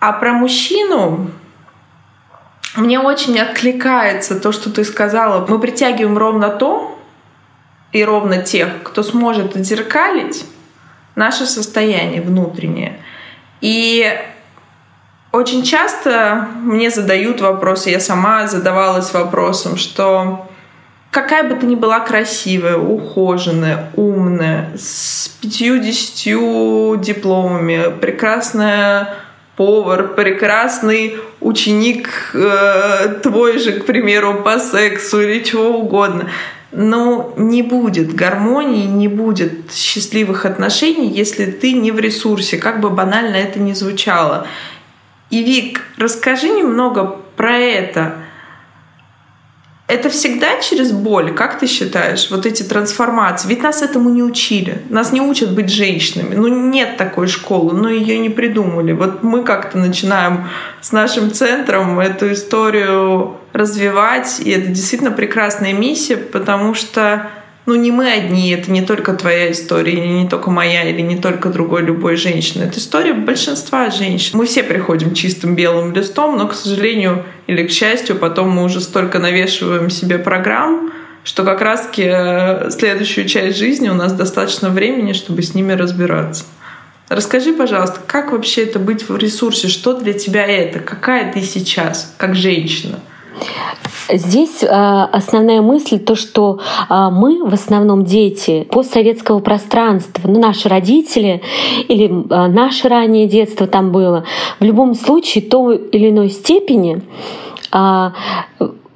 А 0.06 0.12
про 0.12 0.32
мужчину 0.32 1.32
мне 2.76 3.00
очень 3.00 3.40
откликается 3.40 4.38
то, 4.38 4.52
что 4.52 4.70
ты 4.70 4.84
сказала. 4.84 5.44
Мы 5.48 5.58
притягиваем 5.58 6.16
ровно 6.16 6.48
то 6.48 6.96
и 7.90 8.04
ровно 8.04 8.40
тех, 8.40 8.68
кто 8.84 9.02
сможет 9.02 9.56
отзеркалить 9.56 10.46
наше 11.16 11.44
состояние 11.44 12.22
внутреннее. 12.22 13.00
И 13.60 14.16
очень 15.32 15.64
часто 15.64 16.50
мне 16.62 16.90
задают 16.90 17.40
вопросы, 17.40 17.90
я 17.90 17.98
сама 17.98 18.46
задавалась 18.46 19.12
вопросом, 19.12 19.76
что 19.76 20.46
какая 21.10 21.42
бы 21.48 21.56
ты 21.56 21.66
ни 21.66 21.74
была 21.74 21.98
красивая, 21.98 22.76
ухоженная, 22.76 23.90
умная, 23.96 24.70
с 24.78 25.26
пятью-десятью 25.40 26.96
дипломами, 26.96 27.92
прекрасная 28.00 29.25
повар, 29.56 30.14
прекрасный 30.14 31.16
ученик 31.40 32.30
э, 32.34 33.20
твой 33.22 33.58
же, 33.58 33.72
к 33.72 33.86
примеру, 33.86 34.42
по 34.44 34.58
сексу 34.58 35.20
или 35.20 35.42
чего 35.42 35.78
угодно 35.78 36.28
но 36.72 37.32
не 37.38 37.62
будет 37.62 38.14
гармонии, 38.14 38.84
не 38.84 39.08
будет 39.08 39.72
счастливых 39.72 40.44
отношений, 40.44 41.08
если 41.08 41.46
ты 41.46 41.72
не 41.72 41.90
в 41.90 41.98
ресурсе, 41.98 42.58
как 42.58 42.80
бы 42.80 42.90
банально 42.90 43.36
это 43.36 43.58
ни 43.58 43.72
звучало. 43.72 44.46
И 45.30 45.42
Вик, 45.42 45.80
расскажи 45.96 46.50
немного 46.50 47.16
про 47.36 47.56
это. 47.56 48.16
Это 49.88 50.10
всегда 50.10 50.60
через 50.60 50.90
боль, 50.90 51.32
как 51.32 51.60
ты 51.60 51.68
считаешь, 51.68 52.28
вот 52.30 52.44
эти 52.44 52.64
трансформации? 52.64 53.46
Ведь 53.46 53.62
нас 53.62 53.82
этому 53.82 54.10
не 54.10 54.22
учили. 54.22 54.82
Нас 54.88 55.12
не 55.12 55.20
учат 55.20 55.52
быть 55.52 55.70
женщинами. 55.70 56.34
Ну, 56.34 56.48
нет 56.48 56.96
такой 56.96 57.28
школы, 57.28 57.72
но 57.72 57.88
ее 57.88 58.18
не 58.18 58.28
придумали. 58.28 58.92
Вот 58.92 59.22
мы 59.22 59.44
как-то 59.44 59.78
начинаем 59.78 60.48
с 60.80 60.90
нашим 60.90 61.30
центром 61.30 62.00
эту 62.00 62.32
историю 62.32 63.36
развивать, 63.52 64.40
и 64.44 64.50
это 64.50 64.66
действительно 64.68 65.12
прекрасная 65.12 65.72
миссия, 65.72 66.16
потому 66.16 66.74
что 66.74 67.30
ну, 67.66 67.74
не 67.74 67.90
мы 67.90 68.12
одни, 68.12 68.50
это 68.50 68.70
не 68.70 68.82
только 68.82 69.12
твоя 69.12 69.50
история, 69.50 70.00
не 70.00 70.28
только 70.28 70.50
моя 70.50 70.88
или 70.88 71.00
не 71.00 71.16
только 71.16 71.48
другой 71.50 71.82
любой 71.82 72.16
женщины. 72.16 72.62
Это 72.62 72.78
история 72.78 73.12
большинства 73.12 73.90
женщин. 73.90 74.38
Мы 74.38 74.46
все 74.46 74.62
приходим 74.62 75.14
чистым 75.14 75.56
белым 75.56 75.92
листом, 75.92 76.38
но, 76.38 76.46
к 76.46 76.54
сожалению 76.54 77.24
или 77.48 77.66
к 77.66 77.72
счастью, 77.72 78.16
потом 78.16 78.50
мы 78.50 78.62
уже 78.62 78.80
столько 78.80 79.18
навешиваем 79.18 79.90
себе 79.90 80.18
программ, 80.18 80.92
что 81.24 81.42
как 81.42 81.60
раз 81.60 81.90
э, 81.96 82.70
следующую 82.70 83.26
часть 83.26 83.58
жизни 83.58 83.88
у 83.88 83.94
нас 83.94 84.12
достаточно 84.12 84.70
времени, 84.70 85.12
чтобы 85.12 85.42
с 85.42 85.52
ними 85.54 85.72
разбираться. 85.72 86.44
Расскажи, 87.08 87.52
пожалуйста, 87.52 87.98
как 88.06 88.30
вообще 88.30 88.62
это 88.62 88.78
быть 88.78 89.08
в 89.08 89.16
ресурсе? 89.16 89.66
Что 89.66 89.94
для 89.94 90.12
тебя 90.12 90.46
это? 90.46 90.78
Какая 90.78 91.32
ты 91.32 91.42
сейчас, 91.42 92.14
как 92.16 92.36
женщина? 92.36 93.00
Здесь 94.08 94.62
а, 94.62 95.06
основная 95.06 95.62
мысль 95.62 95.98
то, 95.98 96.14
что 96.14 96.60
а, 96.88 97.10
мы 97.10 97.44
в 97.44 97.52
основном 97.52 98.04
дети 98.04 98.66
постсоветского 98.70 99.40
пространства, 99.40 100.28
ну, 100.28 100.38
наши 100.38 100.68
родители 100.68 101.42
или 101.88 102.24
а, 102.30 102.46
наше 102.46 102.88
раннее 102.88 103.26
детство 103.26 103.66
там 103.66 103.90
было, 103.90 104.24
в 104.60 104.64
любом 104.64 104.94
случае 104.94 105.42
той 105.44 105.76
или 105.76 106.10
иной 106.10 106.30
степени 106.30 107.02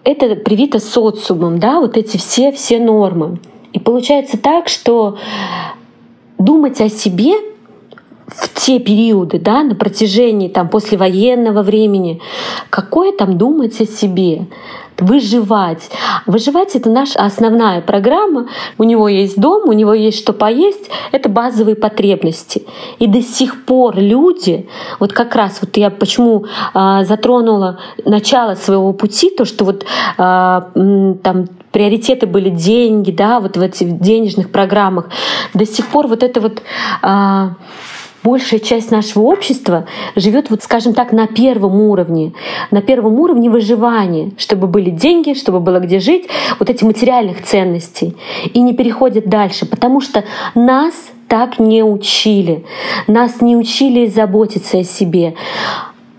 это 0.02 0.35
привито 0.37 0.79
социумом, 0.79 1.59
да, 1.59 1.81
вот 1.81 1.97
эти 1.97 2.17
все, 2.17 2.52
все 2.52 2.79
нормы. 2.79 3.38
И 3.73 3.79
получается 3.79 4.38
так, 4.38 4.69
что 4.69 5.19
думать 6.38 6.81
о 6.81 6.88
себе 6.88 7.35
в 8.29 8.49
те 8.55 8.79
периоды, 8.79 9.38
да, 9.38 9.62
на 9.62 9.75
протяжении 9.75 10.49
там 10.49 10.69
послевоенного 10.69 11.62
времени, 11.62 12.21
какое 12.71 13.12
там 13.12 13.37
думать 13.37 13.79
о 13.81 13.87
себе? 13.87 14.47
Выживать. 15.00 15.90
Выживать— 16.26 16.75
это 16.76 16.90
наша 16.90 17.19
основная 17.19 17.80
программа. 17.80 18.49
У 18.78 18.85
него 18.85 19.09
есть 19.09 19.40
дом, 19.40 19.69
у 19.69 19.73
него 19.73 19.95
есть 19.95 20.19
что 20.19 20.33
поесть. 20.33 20.90
Это 21.12 21.28
базовые 21.28 21.76
потребности. 21.76 22.64
И 22.99 23.07
до 23.07 23.23
сих 23.23 23.64
пор 23.64 23.97
люди, 23.97 24.69
вот 24.99 25.12
как 25.12 25.35
раз 25.35 25.59
вот 25.61 25.76
я 25.76 25.90
почему 25.90 26.47
а, 26.75 27.04
затронула 27.04 27.78
начало 28.04 28.54
своего 28.54 28.92
пути, 28.92 29.30
то, 29.30 29.45
что 29.45 29.64
вот 29.64 29.85
а, 30.19 30.71
там 31.23 31.47
приоритеты 31.73 32.26
были 32.26 32.50
деньги, 32.50 33.11
да, 33.11 33.40
вот 33.40 33.57
в 33.57 33.61
этих 33.61 34.00
денежных 34.00 34.50
программах. 34.50 35.07
До 35.54 35.64
сих 35.64 35.87
пор 35.87 36.07
вот 36.07 36.23
это 36.23 36.40
вот 36.40 36.62
а, 37.02 37.54
большая 38.23 38.61
часть 38.61 38.91
нашего 38.91 39.25
общества 39.25 39.87
живет, 40.17 40.50
вот, 40.50 40.62
скажем 40.62 40.95
так, 40.95 41.12
на 41.12 41.27
первом 41.27 41.81
уровне, 41.81 42.33
на 42.71 42.83
первом 42.83 43.19
уровне 43.19 43.50
выживания, 43.50 44.33
чтобы 44.37 44.67
были 44.67 44.91
деньги, 44.91 45.35
чтобы 45.35 45.61
было 45.61 45.79
где 45.79 46.00
жить, 46.00 46.29
вот 46.59 46.71
эти 46.71 46.85
материальных 46.85 47.43
ценностей, 47.43 48.17
и 48.53 48.61
не 48.61 48.75
переходят 48.75 49.27
дальше, 49.27 49.67
потому 49.67 50.00
что 50.00 50.25
нас 50.55 50.95
так 51.29 51.59
не 51.59 51.83
учили, 51.83 52.65
нас 53.07 53.41
не 53.41 53.57
учили 53.57 54.07
заботиться 54.07 54.79
о 54.79 54.85
себе. 54.85 55.35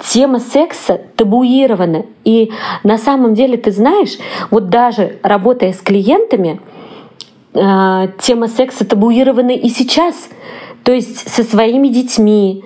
Тема 0.03 0.39
секса 0.39 0.99
табуирована. 1.15 2.05
И 2.23 2.51
на 2.83 2.97
самом 2.97 3.35
деле, 3.35 3.57
ты 3.57 3.71
знаешь, 3.71 4.17
вот 4.49 4.69
даже 4.69 5.19
работая 5.21 5.73
с 5.73 5.81
клиентами, 5.81 6.59
э, 7.53 8.07
тема 8.19 8.47
секса 8.47 8.83
табуирована 8.83 9.51
и 9.51 9.69
сейчас— 9.69 10.15
то 10.91 10.95
есть 10.95 11.29
со 11.33 11.45
своими 11.45 11.87
детьми, 11.87 12.65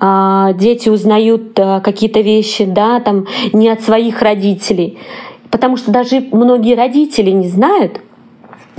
а, 0.00 0.54
дети 0.54 0.88
узнают 0.88 1.60
а, 1.60 1.80
какие-то 1.80 2.20
вещи, 2.20 2.64
да, 2.64 3.00
там 3.00 3.26
не 3.52 3.68
от 3.68 3.82
своих 3.82 4.22
родителей. 4.22 4.98
Потому 5.50 5.76
что 5.76 5.90
даже 5.90 6.26
многие 6.32 6.74
родители 6.74 7.32
не 7.32 7.48
знают, 7.48 8.00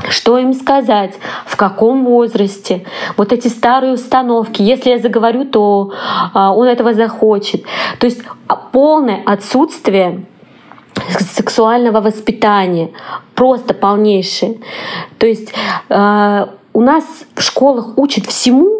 что 0.09 0.39
им 0.39 0.51
сказать, 0.53 1.13
в 1.45 1.55
каком 1.57 2.05
возрасте. 2.05 2.85
Вот 3.17 3.31
эти 3.31 3.49
старые 3.49 3.93
установки. 3.93 4.63
Если 4.63 4.89
я 4.89 4.97
заговорю, 4.97 5.45
то 5.45 5.93
а, 6.33 6.51
он 6.55 6.65
этого 6.65 6.95
захочет. 6.95 7.65
То 7.99 8.07
есть 8.07 8.23
полное 8.71 9.21
отсутствие 9.27 10.25
сексуального 11.19 12.01
воспитания, 12.01 12.89
просто 13.35 13.75
полнейшее. 13.75 14.57
То 15.19 15.27
есть 15.27 15.53
у 16.77 16.81
нас 16.81 17.03
в 17.35 17.41
школах 17.43 17.97
учат 17.97 18.25
всему, 18.25 18.77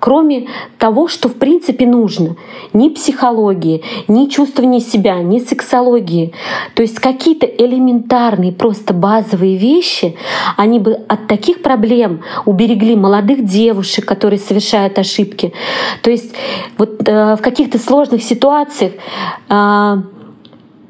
кроме 0.00 0.48
того, 0.78 1.06
что 1.06 1.28
в 1.28 1.34
принципе 1.34 1.86
нужно. 1.86 2.36
Ни 2.72 2.88
психологии, 2.88 3.82
ни 4.08 4.26
чувствования 4.26 4.80
себя, 4.80 5.16
ни 5.22 5.38
сексологии. 5.38 6.32
То 6.74 6.82
есть 6.82 6.98
какие-то 6.98 7.46
элементарные, 7.46 8.50
просто 8.50 8.94
базовые 8.94 9.56
вещи, 9.56 10.16
они 10.56 10.78
бы 10.78 10.94
от 11.08 11.28
таких 11.28 11.62
проблем 11.62 12.22
уберегли 12.46 12.96
молодых 12.96 13.44
девушек, 13.44 14.06
которые 14.06 14.40
совершают 14.40 14.98
ошибки. 14.98 15.52
То 16.02 16.10
есть 16.10 16.34
вот 16.78 17.06
э, 17.06 17.36
в 17.36 17.42
каких-то 17.42 17.78
сложных 17.78 18.22
ситуациях 18.22 18.92
э, 19.48 19.96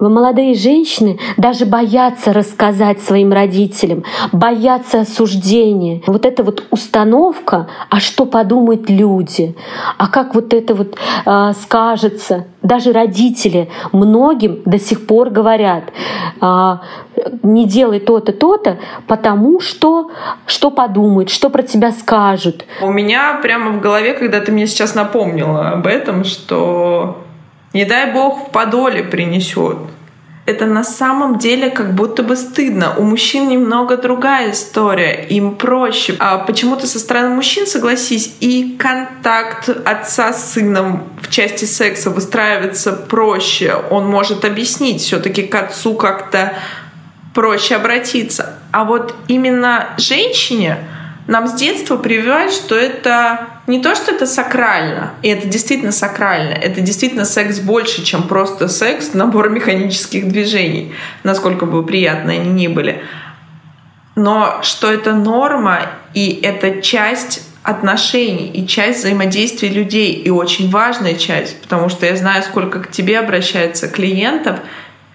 молодые 0.08 0.54
женщины 0.54 1.18
даже 1.36 1.66
боятся 1.66 2.32
рассказать 2.32 3.00
своим 3.00 3.32
родителям, 3.32 4.04
боятся 4.32 5.00
осуждения. 5.00 6.02
Вот 6.06 6.24
эта 6.24 6.42
вот 6.42 6.64
установка, 6.70 7.68
а 7.90 8.00
что 8.00 8.24
подумают 8.24 8.88
люди, 8.88 9.54
а 9.98 10.08
как 10.08 10.34
вот 10.34 10.54
это 10.54 10.74
вот 10.74 10.96
э, 11.26 11.52
скажется. 11.60 12.46
Даже 12.62 12.92
родители 12.92 13.70
многим 13.92 14.60
до 14.64 14.78
сих 14.78 15.06
пор 15.06 15.30
говорят, 15.30 15.84
э, 16.40 16.76
не 17.42 17.66
делай 17.66 18.00
то-то, 18.00 18.32
то-то, 18.32 18.78
потому 19.06 19.60
что 19.60 20.10
что 20.46 20.70
подумают, 20.70 21.30
что 21.30 21.50
про 21.50 21.62
тебя 21.62 21.92
скажут. 21.92 22.64
У 22.80 22.90
меня 22.90 23.38
прямо 23.42 23.72
в 23.72 23.80
голове, 23.80 24.14
когда 24.14 24.40
ты 24.40 24.52
мне 24.52 24.66
сейчас 24.66 24.94
напомнила 24.94 25.70
об 25.70 25.86
этом, 25.86 26.24
что 26.24 27.18
не 27.72 27.84
дай 27.84 28.12
бог 28.12 28.48
в 28.48 28.50
подоле 28.50 29.02
принесет. 29.02 29.78
Это 30.46 30.66
на 30.66 30.82
самом 30.82 31.38
деле 31.38 31.70
как 31.70 31.94
будто 31.94 32.24
бы 32.24 32.34
стыдно. 32.34 32.94
У 32.96 33.02
мужчин 33.02 33.48
немного 33.48 33.96
другая 33.96 34.50
история, 34.50 35.24
им 35.28 35.54
проще. 35.54 36.16
А 36.18 36.38
почему-то 36.38 36.88
со 36.88 36.98
стороны 36.98 37.28
мужчин, 37.36 37.66
согласись, 37.66 38.34
и 38.40 38.76
контакт 38.76 39.68
отца 39.68 40.32
с 40.32 40.52
сыном 40.52 41.04
в 41.22 41.30
части 41.30 41.66
секса 41.66 42.10
выстраивается 42.10 42.92
проще. 42.92 43.76
Он 43.90 44.08
может 44.08 44.44
объяснить 44.44 45.02
все-таки 45.02 45.42
к 45.42 45.54
отцу 45.54 45.94
как-то 45.94 46.54
проще 47.32 47.76
обратиться. 47.76 48.54
А 48.72 48.84
вот 48.84 49.14
именно 49.28 49.90
женщине 49.98 50.78
нам 51.26 51.46
с 51.46 51.54
детства 51.54 51.96
прививают, 51.96 52.52
что 52.52 52.74
это 52.74 53.48
не 53.66 53.80
то, 53.80 53.94
что 53.94 54.12
это 54.12 54.26
сакрально, 54.26 55.12
и 55.22 55.28
это 55.28 55.46
действительно 55.46 55.92
сакрально, 55.92 56.54
это 56.54 56.80
действительно 56.80 57.24
секс 57.24 57.60
больше, 57.60 58.04
чем 58.04 58.24
просто 58.24 58.68
секс, 58.68 59.14
набор 59.14 59.50
механических 59.50 60.28
движений, 60.28 60.92
насколько 61.22 61.66
бы 61.66 61.84
приятно 61.84 62.32
они 62.32 62.50
ни 62.50 62.66
были. 62.66 63.02
Но 64.16 64.60
что 64.62 64.90
это 64.90 65.14
норма, 65.14 65.82
и 66.14 66.40
это 66.42 66.82
часть 66.82 67.46
отношений 67.62 68.48
и 68.48 68.66
часть 68.66 69.00
взаимодействия 69.00 69.68
людей, 69.68 70.14
и 70.14 70.30
очень 70.30 70.70
важная 70.70 71.14
часть, 71.14 71.60
потому 71.60 71.88
что 71.90 72.06
я 72.06 72.16
знаю, 72.16 72.42
сколько 72.42 72.80
к 72.80 72.90
тебе 72.90 73.18
обращается 73.18 73.86
клиентов, 73.88 74.58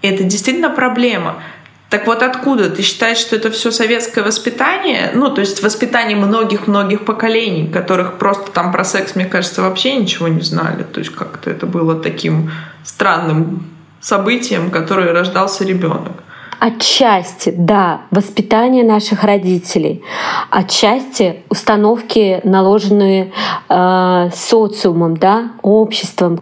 и 0.01 0.07
это 0.07 0.23
действительно 0.23 0.69
проблема— 0.69 1.43
так 1.89 2.07
вот 2.07 2.23
откуда? 2.23 2.69
Ты 2.69 2.81
считаешь, 2.81 3.17
что 3.17 3.35
это 3.35 3.51
все 3.51 3.71
советское 3.71 4.23
воспитание? 4.23 5.11
Ну, 5.13 5.29
то 5.29 5.41
есть 5.41 5.61
воспитание 5.61 6.17
многих-многих 6.17 7.05
поколений, 7.05 7.67
которых 7.71 8.17
просто 8.17 8.51
там 8.51 8.71
про 8.71 8.83
секс, 8.83 9.15
мне 9.15 9.25
кажется, 9.25 9.61
вообще 9.61 9.95
ничего 9.95 10.27
не 10.27 10.41
знали. 10.41 10.83
То 10.83 10.99
есть 10.99 11.13
как-то 11.13 11.49
это 11.49 11.67
было 11.67 11.95
таким 11.95 12.51
странным 12.83 13.67
событием, 14.01 14.71
которое 14.71 15.13
рождался 15.13 15.63
ребенок. 15.63 16.23
Отчасти, 16.65 17.53
да, 17.55 18.01
воспитание 18.09 18.83
наших 18.83 19.23
родителей, 19.23 20.01
отчасти 20.49 21.43
установки, 21.47 22.41
наложенные 22.43 23.31
э, 23.69 24.29
социумом, 24.33 25.15
да, 25.15 25.51
обществом. 25.61 26.39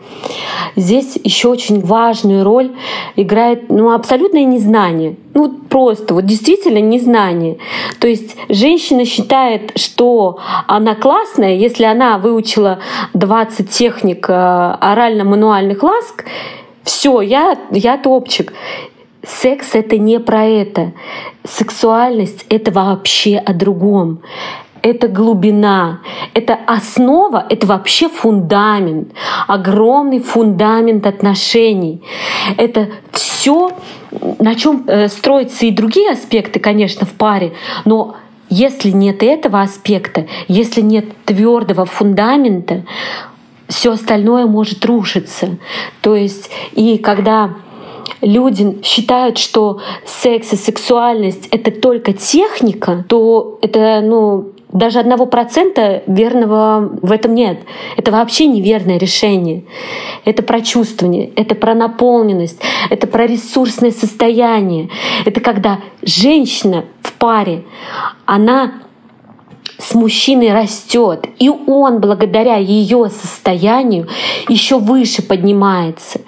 Здесь 0.77 1.19
еще 1.21 1.49
очень 1.49 1.81
важную 1.81 2.45
роль 2.45 2.71
играет 3.17 3.67
ну, 3.67 3.93
абсолютное 3.93 4.45
незнание. 4.45 5.17
Ну, 5.33 5.49
просто, 5.69 6.13
вот 6.13 6.25
действительно 6.25 6.77
незнание. 6.77 7.57
То 7.99 8.07
есть 8.07 8.37
женщина 8.47 9.03
считает, 9.03 9.77
что 9.77 10.39
она 10.67 10.95
классная, 10.95 11.55
если 11.55 11.83
она 11.83 12.17
выучила 12.17 12.79
20 13.13 13.69
техник 13.69 14.29
э, 14.29 14.33
орально-мануальных 14.33 15.83
ласк, 15.83 16.23
все, 16.83 17.21
я, 17.21 17.57
я 17.71 17.97
топчик. 17.97 18.53
Секс— 19.25 19.69
это 19.73 19.97
не 19.97 20.19
про 20.19 20.45
это. 20.45 20.93
Сексуальность— 21.43 22.45
это 22.49 22.71
вообще 22.71 23.37
о 23.37 23.53
другом. 23.53 24.19
Это 24.81 25.07
глубина, 25.07 26.01
это 26.33 26.59
основа, 26.67 27.45
это 27.49 27.65
вообще 27.67 28.09
фундамент, 28.09 29.13
огромный 29.47 30.19
фундамент 30.19 31.07
отношений. 31.07 32.03
Это 32.57 32.89
все, 33.13 33.71
на 34.39 34.55
чем 34.55 34.83
э, 34.87 35.07
строятся 35.07 35.65
и 35.65 35.71
другие 35.71 36.11
аспекты, 36.11 36.59
конечно, 36.59 37.05
в 37.05 37.13
паре, 37.13 37.53
но 37.85 38.17
если 38.49 38.89
нет 38.89 39.23
этого 39.23 39.61
аспекта, 39.61 40.27
если 40.49 40.81
нет 40.81 41.05
твердого 41.23 41.85
фундамента, 41.85 42.83
все 43.69 43.93
остальное 43.93 44.45
может 44.47 44.85
рушиться. 44.85 45.57
То 46.01 46.15
есть, 46.15 46.51
и 46.73 46.97
когда 46.97 47.51
люди 48.21 48.81
считают, 48.83 49.37
что 49.37 49.79
секс 50.05 50.53
и 50.53 50.55
сексуальность— 50.55 51.47
это 51.51 51.71
только 51.71 52.13
техника, 52.13 53.05
то 53.07 53.59
это, 53.61 54.01
ну, 54.01 54.53
даже 54.73 54.99
одного 54.99 55.27
процента 55.27 56.01
верного 56.07 56.91
в 57.01 57.11
этом 57.11 57.35
нет. 57.35 57.59
Это 57.95 58.11
вообще 58.11 58.47
неверное 58.47 58.97
решение. 58.97 59.65
Это 60.25 60.41
про 60.41 60.61
чувствование, 60.61 61.31
это 61.35 61.53
про 61.53 61.75
наполненность, 61.75 62.59
это 62.89 63.05
про 63.05 63.27
ресурсное 63.27 63.91
состояние. 63.91 64.89
Это 65.25 65.41
когда 65.41 65.79
женщина 66.01 66.85
в 67.01 67.13
паре, 67.13 67.63
она 68.25 68.73
с 69.77 69.93
мужчиной 69.93 70.53
растет, 70.53 71.25
и 71.39 71.49
он 71.49 71.99
благодаря 71.99 72.57
ее 72.57 73.09
состоянию 73.09 74.07
еще 74.49 74.77
выше 74.77 75.21
поднимается. 75.21 76.21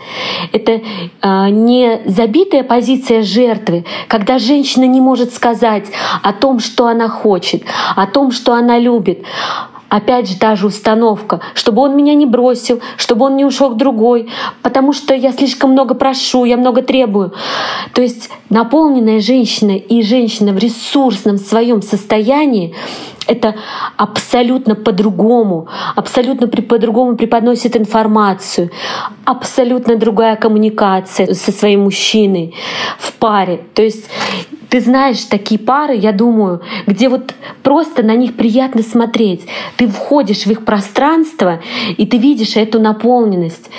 Это 0.52 0.72
э, 0.72 1.50
не 1.50 2.02
забитая 2.06 2.64
позиция 2.64 3.22
жертвы, 3.22 3.86
когда 4.08 4.40
женщина 4.40 4.86
не 4.86 5.02
может 5.02 5.34
сказать 5.34 5.86
о 6.24 6.34
том, 6.34 6.60
что 6.60 6.88
она 6.88 7.08
хочет, 7.08 7.64
о 7.96 8.08
том, 8.08 8.32
что 8.32 8.54
она 8.54 8.80
любит, 8.80 9.24
Опять 9.96 10.28
же 10.28 10.36
та 10.36 10.58
же 10.58 10.68
установка, 10.68 11.40
чтобы 11.54 11.82
он 11.82 11.96
меня 11.96 12.16
не 12.16 12.26
бросил, 12.26 12.82
чтобы 12.98 13.28
он 13.28 13.38
не 13.38 13.46
ушел 13.46 13.70
к 13.70 13.78
другой, 13.78 14.28
потому 14.62 14.92
что 14.92 15.16
я 15.16 15.32
слишком 15.32 15.72
много 15.72 15.94
прошу, 15.94 16.44
я 16.44 16.58
много 16.58 16.82
требую. 16.82 17.32
То 17.94 18.02
есть 18.02 18.30
наполненная 18.50 19.22
женщина 19.22 19.72
и 19.72 20.02
женщина 20.04 20.52
в 20.52 20.58
ресурсном 20.58 21.38
своем 21.38 21.82
состоянии 21.82 22.76
это 23.26 23.56
абсолютно 23.96 24.76
по-другому, 24.76 25.70
абсолютно 25.96 26.50
по-другому 26.50 27.16
преподносит 27.16 27.78
информацию, 27.78 28.72
абсолютно 29.24 29.96
другая 29.96 30.36
коммуникация 30.36 31.34
со 31.34 31.54
своим 31.54 31.84
мужчиной 31.84 32.54
в 33.00 33.14
паре. 33.14 33.62
То 33.74 33.82
есть 33.82 34.10
ты 34.76 34.82
знаешь 34.82 35.24
такие 35.24 35.58
пары, 35.58 35.96
я 35.96 36.12
думаю, 36.12 36.62
где 36.86 37.08
вот 37.08 37.34
просто 37.64 38.04
на 38.04 38.14
них 38.14 38.36
приятно 38.36 38.84
смотреть. 38.84 39.48
Ты 39.78 39.88
входишь 39.88 40.46
в 40.46 40.52
их 40.52 40.66
пространство, 40.66 41.62
и 41.96 42.06
ты 42.06 42.18
видишь 42.18 42.58
эту 42.58 42.82
наполненность. 42.82 43.70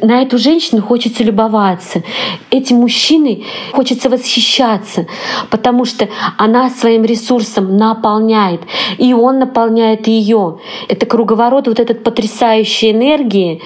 На 0.00 0.22
эту 0.22 0.38
женщину 0.38 0.80
хочется 0.80 1.22
любоваться. 1.24 2.02
Этим 2.50 2.76
мужчиной 2.76 3.44
хочется 3.72 4.08
восхищаться, 4.08 5.06
потому 5.50 5.84
что 5.84 6.08
она 6.38 6.70
своим 6.70 7.04
ресурсом 7.04 7.76
наполняет, 7.76 8.62
и 8.96 9.12
он 9.12 9.38
наполняет 9.38 10.06
ее. 10.06 10.60
Это 10.88 11.04
круговорот 11.04 11.68
вот 11.68 11.80
этот 11.80 12.02
потрясающей 12.02 12.92
энергии. 12.92 13.60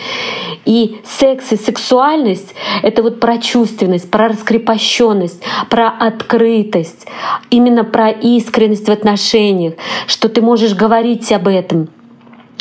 И 0.65 1.01
секс 1.05 1.53
и 1.53 1.57
сексуальность— 1.57 2.53
это 2.83 3.05
вот 3.05 3.21
про 3.21 3.39
чувственность, 3.39 4.11
про 4.11 4.29
раскрепощенность, 4.29 5.41
про 5.69 5.89
открытость 5.89 6.80
открытость, 6.81 7.07
именно 7.51 7.85
про 7.85 8.11
искренность 8.11 8.89
в 8.89 8.91
отношениях, 8.91 9.75
что 10.07 10.29
ты 10.29 10.43
можешь 10.43 10.75
говорить 10.75 11.33
об 11.33 11.49
этом. 11.49 11.89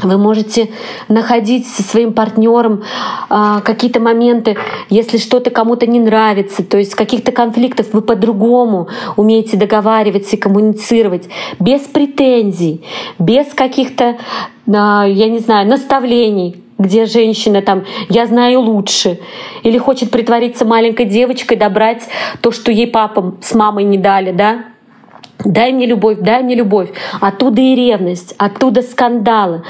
Вы 0.01 0.17
можете 0.17 0.69
находить 1.10 1.67
со 1.67 1.84
своим 1.84 2.13
партнером 2.13 2.84
а, 3.29 3.60
какие-то 3.60 3.99
моменты, 3.99 4.55
если 4.89 5.17
что-то 5.17 5.49
кому-то 5.49 5.88
не 5.88 5.99
нравится, 5.99 6.63
то 6.63 6.77
есть 6.77 6.95
каких-то 6.95 7.34
конфликтов 7.34 7.88
вы 7.91 8.01
по-другому 8.01 8.88
умеете 9.17 9.58
договариваться 9.58 10.38
и 10.38 10.39
коммуницировать 10.39 11.27
без 11.60 11.82
претензий, 11.82 12.86
без 13.19 13.47
каких-то, 13.47 14.17
а, 14.73 15.05
я 15.05 15.27
не 15.27 15.39
знаю, 15.39 15.67
наставлений 15.67 16.63
где 16.80 17.06
женщина 17.06 17.62
там 17.62 17.84
«я 18.10 18.26
знаю 18.26 18.62
лучше» 18.62 19.20
или 19.62 19.78
хочет 19.78 20.10
притвориться 20.10 20.65
маленькой 20.65 21.06
девочкой, 21.06 21.58
добрать 21.58 22.04
то, 22.42 22.52
что 22.52 22.72
ей 22.72 22.88
папа 22.88 23.36
с 23.42 23.54
мамой 23.54 23.84
не 23.84 23.98
дали, 23.98 24.32
да? 24.32 24.65
Дай 25.46 25.72
мне 25.72 25.86
любовь, 25.86 26.18
дай 26.20 26.44
мне 26.44 26.56
любовь. 26.56 26.89
Оттуда 27.22 27.62
и 27.62 27.74
ревность, 27.74 28.36
оттуда 28.38 28.82
скандалы, 28.82 29.63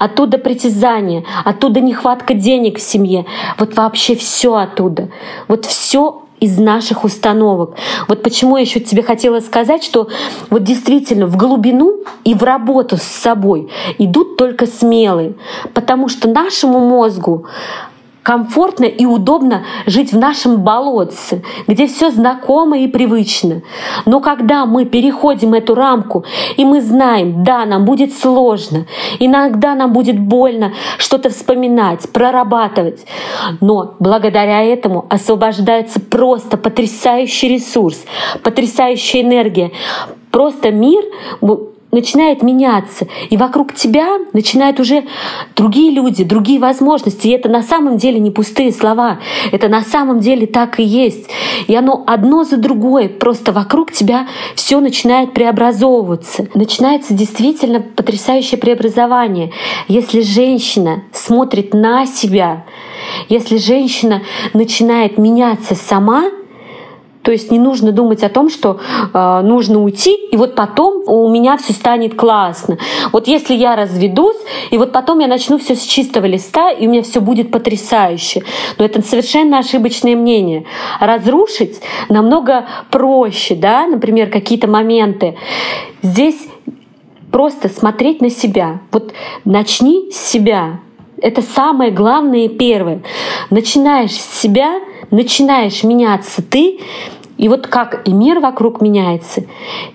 оттуда 0.00 0.38
притязание, 0.38 1.24
оттуда 1.44 1.80
нехватка 1.80 2.34
денег 2.34 2.78
в 2.78 2.82
семье. 2.82 3.24
Вот 3.56 3.76
вообще 3.76 4.16
все 4.16 4.56
оттуда. 4.56 5.10
Вот 5.46 5.64
все 5.64 6.21
из 6.42 6.58
наших 6.58 7.04
установок. 7.04 7.76
Вот 8.08 8.24
почему 8.24 8.56
я 8.56 8.62
еще 8.62 8.80
тебе 8.80 9.04
хотела 9.04 9.38
сказать, 9.38 9.84
что 9.84 10.08
вот 10.50 10.64
действительно 10.64 11.28
в 11.28 11.36
глубину 11.36 12.00
и 12.24 12.34
в 12.34 12.42
работу 12.42 12.96
с 12.96 13.02
собой 13.02 13.68
идут 13.98 14.36
только 14.36 14.66
смелые, 14.66 15.34
потому 15.72 16.08
что 16.08 16.28
нашему 16.28 16.80
мозгу 16.80 17.46
комфортно 18.22 18.84
и 18.84 19.04
удобно 19.04 19.64
жить 19.86 20.12
в 20.12 20.18
нашем 20.18 20.58
болотце, 20.62 21.42
где 21.66 21.86
все 21.86 22.10
знакомо 22.10 22.78
и 22.78 22.86
привычно. 22.86 23.62
Но 24.06 24.20
когда 24.20 24.66
мы 24.66 24.84
переходим 24.84 25.54
эту 25.54 25.74
рамку, 25.74 26.24
и 26.56 26.64
мы 26.64 26.80
знаем, 26.80 27.44
да, 27.44 27.64
нам 27.64 27.84
будет 27.84 28.12
сложно, 28.12 28.86
иногда 29.18 29.74
нам 29.74 29.92
будет 29.92 30.18
больно 30.18 30.72
что-то 30.98 31.30
вспоминать, 31.30 32.08
прорабатывать, 32.12 33.04
но 33.60 33.94
благодаря 33.98 34.62
этому 34.62 35.06
освобождается 35.08 36.00
просто 36.00 36.56
потрясающий 36.56 37.48
ресурс, 37.48 38.04
потрясающая 38.42 39.22
энергия. 39.22 39.72
Просто 40.30 40.70
мир 40.70 41.04
начинает 41.92 42.42
меняться, 42.42 43.06
и 43.28 43.36
вокруг 43.36 43.74
тебя 43.74 44.18
начинают 44.32 44.80
уже 44.80 45.04
другие 45.54 45.92
люди, 45.92 46.24
другие 46.24 46.58
возможности. 46.58 47.28
И 47.28 47.32
это 47.32 47.50
на 47.50 47.62
самом 47.62 47.98
деле 47.98 48.18
не 48.18 48.30
пустые 48.30 48.72
слова, 48.72 49.20
это 49.52 49.68
на 49.68 49.82
самом 49.82 50.20
деле 50.20 50.46
так 50.46 50.80
и 50.80 50.82
есть. 50.82 51.28
И 51.66 51.76
оно 51.76 52.02
одно 52.06 52.44
за 52.44 52.56
другое, 52.56 53.08
просто 53.08 53.52
вокруг 53.52 53.92
тебя 53.92 54.26
все 54.54 54.80
начинает 54.80 55.34
преобразовываться. 55.34 56.48
Начинается 56.54 57.12
действительно 57.12 57.80
потрясающее 57.80 58.58
преобразование. 58.58 59.52
Если 59.86 60.22
женщина 60.22 61.02
смотрит 61.12 61.74
на 61.74 62.06
себя, 62.06 62.64
если 63.28 63.58
женщина 63.58 64.22
начинает 64.54 65.18
меняться 65.18 65.74
сама, 65.74 66.24
то 67.22 67.30
есть 67.30 67.50
не 67.50 67.58
нужно 67.58 67.92
думать 67.92 68.22
о 68.24 68.28
том, 68.28 68.50
что 68.50 68.80
э, 69.14 69.40
нужно 69.42 69.82
уйти, 69.82 70.14
и 70.14 70.36
вот 70.36 70.54
потом 70.54 71.02
у 71.06 71.28
меня 71.30 71.56
все 71.56 71.72
станет 71.72 72.14
классно. 72.14 72.78
Вот 73.12 73.28
если 73.28 73.54
я 73.54 73.76
разведусь, 73.76 74.36
и 74.70 74.78
вот 74.78 74.92
потом 74.92 75.20
я 75.20 75.28
начну 75.28 75.58
все 75.58 75.76
с 75.76 75.82
чистого 75.82 76.26
листа, 76.26 76.70
и 76.70 76.86
у 76.86 76.90
меня 76.90 77.02
все 77.02 77.20
будет 77.20 77.50
потрясающе. 77.52 78.42
Но 78.78 78.84
это 78.84 79.02
совершенно 79.02 79.58
ошибочное 79.58 80.16
мнение. 80.16 80.64
Разрушить 81.00 81.80
намного 82.08 82.66
проще, 82.90 83.54
да, 83.54 83.86
например, 83.86 84.28
какие-то 84.28 84.66
моменты. 84.66 85.36
Здесь 86.02 86.48
просто 87.30 87.68
смотреть 87.68 88.20
на 88.20 88.30
себя. 88.30 88.80
Вот 88.90 89.12
начни 89.44 90.10
с 90.10 90.16
себя. 90.16 90.80
Это 91.20 91.40
самое 91.40 91.92
главное 91.92 92.46
и 92.46 92.48
первое. 92.48 93.02
Начинаешь 93.50 94.12
с 94.12 94.40
себя, 94.40 94.80
начинаешь 95.12 95.84
меняться 95.84 96.42
ты, 96.42 96.80
и 97.38 97.48
вот 97.48 97.66
как 97.66 98.06
и 98.06 98.12
мир 98.12 98.40
вокруг 98.40 98.80
меняется, 98.80 99.44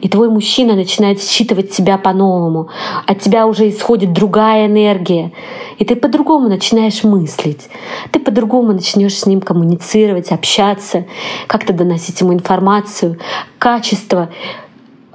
и 0.01 0.10
твой 0.10 0.30
мужчина 0.30 0.73
начинает 0.75 1.21
считывать 1.21 1.71
тебя 1.71 1.97
по-новому, 1.97 2.69
от 3.06 3.19
тебя 3.19 3.45
уже 3.45 3.69
исходит 3.69 4.13
другая 4.13 4.67
энергия, 4.67 5.32
и 5.77 5.86
ты 5.86 5.95
по-другому 5.95 6.49
начинаешь 6.49 7.03
мыслить, 7.03 7.69
ты 8.12 8.19
по-другому 8.19 8.73
начнешь 8.73 9.17
с 9.17 9.25
ним 9.25 9.41
коммуницировать, 9.41 10.32
общаться, 10.32 11.06
как-то 11.47 11.73
доносить 11.73 12.19
ему 12.21 12.34
информацию, 12.34 13.17
качество 13.60 14.30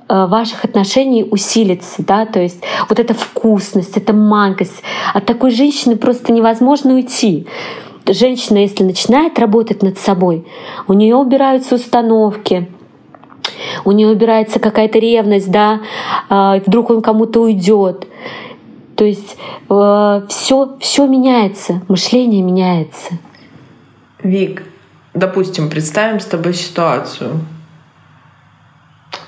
э, 0.09 0.27
ваших 0.27 0.65
отношений 0.65 1.27
усилится, 1.29 2.03
да, 2.03 2.25
то 2.25 2.41
есть 2.41 2.62
вот 2.88 2.99
эта 2.99 3.15
вкусность, 3.15 3.97
эта 3.97 4.12
манкость. 4.12 4.83
От 5.12 5.27
такой 5.27 5.51
женщины 5.51 5.97
просто 5.97 6.33
невозможно 6.33 6.95
уйти 6.95 7.47
женщина, 8.07 8.59
если 8.59 8.85
начинает 8.85 9.38
работать 9.38 9.83
над 9.83 9.99
собой, 9.99 10.47
у 10.88 10.93
нее 10.93 11.17
убираются 11.17 11.77
установки, 11.77 12.69
у 13.85 13.93
нее 13.93 14.09
убирается 14.09 14.59
какая-то 14.59 14.99
ревность, 14.99 15.51
да, 15.51 15.81
а, 16.29 16.59
вдруг 16.59 16.91
он 16.91 17.03
кому-то 17.03 17.41
уйдет. 17.41 18.07
То 18.97 19.05
есть 19.05 19.37
все, 19.67 20.65
э, 20.65 20.79
все 20.81 21.07
меняется, 21.07 21.83
мышление 21.88 22.43
меняется. 22.43 23.19
Вик, 24.23 24.62
допустим, 25.15 25.71
представим 25.71 26.21
с 26.21 26.27
тобой 26.27 26.55
ситуацию. 26.55 27.41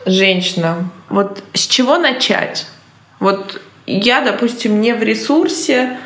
Женщина, 0.07 0.91
вот 1.09 1.43
с 1.55 1.67
чего 1.67 1.97
начать? 1.97 2.67
Вот 3.21 3.61
я, 3.87 4.21
допустим, 4.21 4.81
не 4.81 4.95
в 4.95 5.03
ресурсе, 5.03 5.97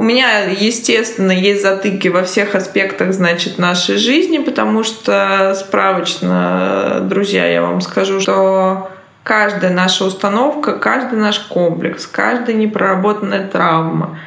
у 0.00 0.02
меня, 0.02 0.44
естественно, 0.44 1.30
есть 1.30 1.60
затыки 1.60 2.08
во 2.08 2.22
всех 2.22 2.54
аспектах, 2.54 3.12
значит, 3.12 3.58
нашей 3.58 3.98
жизни, 3.98 4.38
потому 4.38 4.82
что 4.82 5.54
справочно, 5.54 7.00
друзья, 7.02 7.44
я 7.46 7.60
вам 7.60 7.82
скажу, 7.82 8.18
что 8.18 8.88
каждая 9.24 9.70
наша 9.70 10.06
установка, 10.06 10.78
каждый 10.78 11.18
наш 11.18 11.40
комплекс, 11.40 12.06
каждая 12.06 12.56
непроработанная 12.56 13.46
травма 13.46 14.18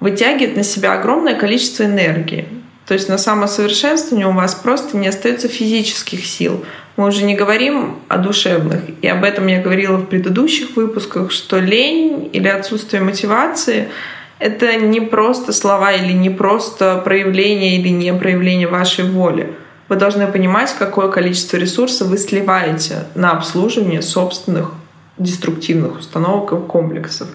вытягивает 0.00 0.56
на 0.56 0.64
себя 0.64 0.94
огромное 0.94 1.36
количество 1.36 1.84
энергии. 1.84 2.48
То 2.88 2.94
есть 2.94 3.08
на 3.08 3.16
самосовершенствование 3.16 4.26
у 4.26 4.32
вас 4.32 4.56
просто 4.56 4.96
не 4.96 5.06
остается 5.06 5.46
физических 5.46 6.26
сил. 6.26 6.64
Мы 6.96 7.06
уже 7.06 7.22
не 7.22 7.36
говорим 7.36 8.00
о 8.08 8.18
душевных. 8.18 8.80
И 9.02 9.06
об 9.06 9.22
этом 9.22 9.46
я 9.46 9.62
говорила 9.62 9.98
в 9.98 10.06
предыдущих 10.06 10.74
выпусках, 10.74 11.30
что 11.30 11.60
лень 11.60 12.28
или 12.32 12.48
отсутствие 12.48 13.00
мотивации— 13.00 13.88
это 14.40 14.76
не 14.76 15.00
просто 15.00 15.52
слова 15.52 15.92
или 15.92 16.12
не 16.12 16.30
просто 16.30 17.00
проявление 17.04 17.76
или 17.78 17.88
не 17.88 18.12
проявление 18.14 18.66
вашей 18.66 19.04
воли. 19.04 19.54
Вы 19.88 19.96
должны 19.96 20.26
понимать, 20.26 20.74
какое 20.78 21.08
количество 21.08 21.58
ресурсов 21.58 22.08
вы 22.08 22.16
сливаете 22.16 23.04
на 23.14 23.32
обслуживание 23.32 24.00
собственных 24.00 24.72
деструктивных 25.18 25.98
установок 25.98 26.52
и 26.52 26.66
комплексов. 26.66 27.28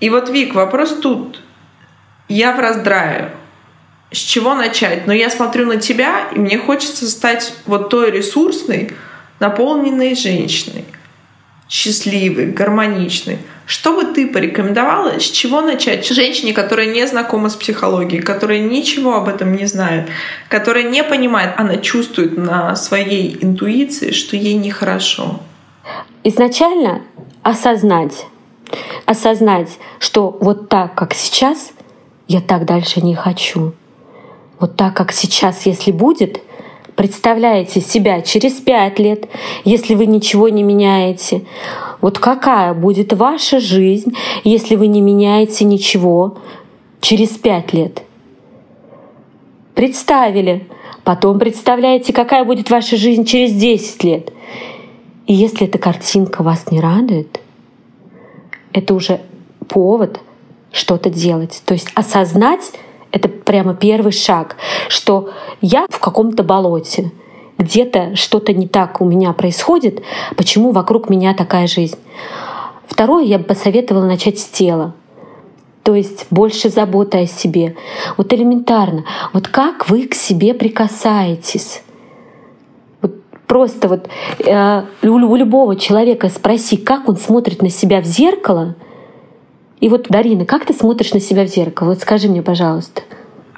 И 0.00 0.08
вот, 0.08 0.30
Вик, 0.30 0.54
вопрос 0.54 0.96
тут. 1.02 1.40
Я 2.28 2.56
в 2.56 2.60
раздрае. 2.60 3.34
С 4.10 4.16
чего 4.16 4.54
начать? 4.54 5.06
Но 5.06 5.12
я 5.12 5.28
смотрю 5.28 5.66
на 5.66 5.76
тебя, 5.76 6.28
и 6.34 6.38
мне 6.38 6.58
хочется 6.58 7.08
стать 7.10 7.54
вот 7.66 7.90
той 7.90 8.10
ресурсной, 8.10 8.92
наполненной 9.38 10.14
женщиной, 10.14 10.84
счастливой, 11.68 12.46
гармоничной. 12.46 13.38
Что 13.72 13.94
бы 13.94 14.04
ты 14.04 14.26
порекомендовала, 14.26 15.18
с 15.18 15.22
чего 15.22 15.62
начать 15.62 16.06
женщине, 16.06 16.52
которая 16.52 16.84
не 16.84 17.06
знакома 17.06 17.48
с 17.48 17.56
психологией, 17.56 18.20
которая 18.20 18.58
ничего 18.58 19.14
об 19.14 19.30
этом 19.30 19.56
не 19.56 19.64
знает, 19.64 20.10
которая 20.50 20.82
не 20.82 21.02
понимает, 21.02 21.54
она 21.56 21.78
чувствует 21.78 22.36
на 22.36 22.76
своей 22.76 23.38
интуиции, 23.40 24.10
что 24.10 24.36
ей 24.36 24.56
нехорошо? 24.56 25.40
Изначально 26.22 27.00
осознать, 27.42 28.26
осознать, 29.06 29.78
что 30.00 30.36
вот 30.38 30.68
так, 30.68 30.94
как 30.94 31.14
сейчас, 31.14 31.72
я 32.28 32.42
так 32.42 32.66
дальше 32.66 33.00
не 33.00 33.14
хочу. 33.14 33.72
Вот 34.60 34.76
так, 34.76 34.94
как 34.94 35.12
сейчас, 35.12 35.64
если 35.64 35.92
будет, 35.92 36.42
представляете 37.02 37.80
себя 37.80 38.22
через 38.22 38.60
пять 38.60 39.00
лет, 39.00 39.28
если 39.64 39.96
вы 39.96 40.06
ничего 40.06 40.48
не 40.48 40.62
меняете, 40.62 41.42
вот 42.00 42.20
какая 42.20 42.74
будет 42.74 43.12
ваша 43.12 43.58
жизнь, 43.58 44.12
если 44.44 44.76
вы 44.76 44.86
не 44.86 45.00
меняете 45.00 45.64
ничего 45.64 46.38
через 47.00 47.30
пять 47.30 47.72
лет? 47.72 48.04
Представили. 49.74 50.68
Потом 51.02 51.40
представляете, 51.40 52.12
какая 52.12 52.44
будет 52.44 52.70
ваша 52.70 52.96
жизнь 52.96 53.24
через 53.24 53.52
10 53.52 54.04
лет. 54.04 54.32
И 55.26 55.34
если 55.34 55.66
эта 55.66 55.78
картинка 55.78 56.44
вас 56.44 56.70
не 56.70 56.80
радует, 56.80 57.40
это 58.72 58.94
уже 58.94 59.22
повод 59.66 60.20
что-то 60.70 61.10
делать. 61.10 61.62
То 61.66 61.74
есть 61.74 61.88
осознать— 61.96 62.70
прямо 63.44 63.74
первый 63.74 64.12
шаг, 64.12 64.56
что 64.88 65.30
я 65.60 65.86
в 65.90 65.98
каком-то 65.98 66.42
болоте— 66.42 67.10
где-то 67.62 68.16
что-то 68.16 68.52
не 68.52 68.66
так 68.66 69.00
у 69.00 69.04
меня 69.04 69.32
происходит, 69.32 70.02
почему 70.36 70.72
вокруг 70.72 71.08
меня 71.08 71.34
такая 71.34 71.66
жизнь. 71.66 71.98
Второе, 72.86 73.24
я 73.24 73.38
бы 73.38 73.44
посоветовала 73.44 74.04
начать 74.04 74.38
с 74.38 74.46
тела. 74.46 74.94
То 75.82 75.94
есть 75.94 76.26
больше 76.30 76.68
заботы 76.68 77.18
о 77.18 77.26
себе. 77.26 77.76
Вот 78.16 78.32
элементарно. 78.32 79.04
Вот 79.32 79.48
как 79.48 79.88
вы 79.88 80.06
к 80.06 80.14
себе 80.14 80.54
прикасаетесь? 80.54 81.82
Вот 83.00 83.14
просто 83.46 83.88
вот 83.88 84.08
э, 84.46 84.82
у 85.02 85.36
любого 85.36 85.74
человека 85.74 86.28
спроси, 86.28 86.76
как 86.76 87.08
он 87.08 87.16
смотрит 87.16 87.62
на 87.62 87.70
себя 87.70 88.00
в 88.00 88.04
зеркало. 88.04 88.76
И 89.80 89.88
вот, 89.88 90.06
Дарина, 90.08 90.44
как 90.44 90.66
ты 90.66 90.72
смотришь 90.72 91.14
на 91.14 91.20
себя 91.20 91.44
в 91.44 91.48
зеркало? 91.48 91.88
Вот 91.88 91.98
скажи 91.98 92.28
мне, 92.28 92.42
пожалуйста. 92.42 93.02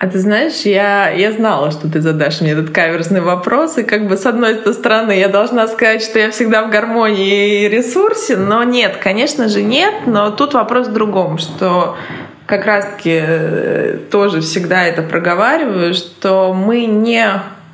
А 0.04 0.06
ты 0.06 0.18
знаешь, 0.18 0.66
я, 0.66 1.08
я 1.08 1.32
знала, 1.32 1.70
что 1.70 1.90
ты 1.90 2.02
задашь 2.02 2.42
мне 2.42 2.50
этот 2.50 2.68
каверзный 2.68 3.22
вопрос, 3.22 3.78
и 3.78 3.84
как 3.84 4.06
бы 4.06 4.18
с 4.18 4.26
одной 4.26 4.60
стороны 4.74 5.12
я 5.12 5.30
должна 5.30 5.66
сказать, 5.66 6.02
что 6.02 6.18
я 6.18 6.30
всегда 6.30 6.62
в 6.62 6.70
гармонии 6.70 7.62
и 7.62 7.68
ресурсе, 7.70 8.36
но 8.36 8.64
нет, 8.64 8.98
конечно 9.02 9.48
же 9.48 9.62
нет, 9.62 9.94
но 10.04 10.30
тут 10.30 10.52
вопрос 10.52 10.88
в 10.88 10.92
другом, 10.92 11.38
что 11.38 11.96
как 12.44 12.66
раз-таки 12.66 13.18
э, 13.18 13.98
тоже 14.10 14.42
всегда 14.42 14.84
это 14.84 15.00
проговариваю, 15.00 15.94
что 15.94 16.52
мы 16.52 16.84
не 16.84 17.26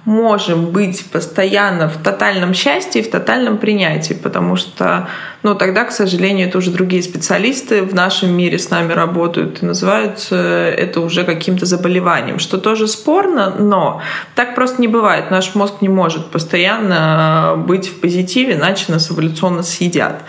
можем 0.04 0.66
быть 0.66 1.04
постоянно 1.10 1.88
в 1.88 1.98
тотальном 1.98 2.54
счастье 2.54 3.02
и 3.02 3.04
в 3.04 3.10
тотальном 3.10 3.58
принятии, 3.58 4.14
потому 4.14 4.56
что, 4.56 5.08
ну, 5.42 5.54
тогда, 5.54 5.84
к 5.84 5.92
сожалению, 5.92 6.48
это 6.48 6.58
уже 6.58 6.70
другие 6.70 7.02
специалисты 7.02 7.82
в 7.82 7.94
нашем 7.94 8.32
мире 8.32 8.58
с 8.58 8.70
нами 8.70 8.92
работают 8.92 9.62
и 9.62 9.66
называют 9.66 10.26
это 10.30 11.00
уже 11.00 11.24
каким-то 11.24 11.66
заболеванием, 11.66 12.38
что 12.38 12.58
тоже 12.58 12.88
спорно, 12.88 13.54
но 13.58 14.00
так 14.34 14.54
просто 14.54 14.80
не 14.80 14.88
бывает. 14.88 15.30
Наш 15.30 15.54
мозг 15.54 15.74
не 15.80 15.88
может 15.88 16.30
постоянно 16.30 17.54
быть 17.56 17.88
в 17.88 18.00
позитиве, 18.00 18.54
иначе 18.54 18.90
нас 18.92 19.10
эволюционно 19.10 19.62
съедят. 19.62 20.22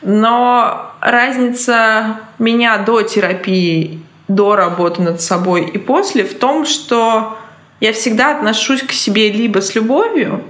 Но 0.00 0.92
разница 1.00 2.20
меня 2.38 2.78
до 2.78 3.02
терапии, 3.02 4.00
до 4.28 4.54
работы 4.54 5.02
над 5.02 5.20
собой 5.20 5.64
и 5.66 5.78
после 5.78 6.24
в 6.24 6.38
том, 6.38 6.66
что 6.66 7.36
я 7.80 7.92
всегда 7.92 8.36
отношусь 8.36 8.82
к 8.82 8.92
себе 8.92 9.30
либо 9.30 9.60
с 9.60 9.74
любовью, 9.74 10.44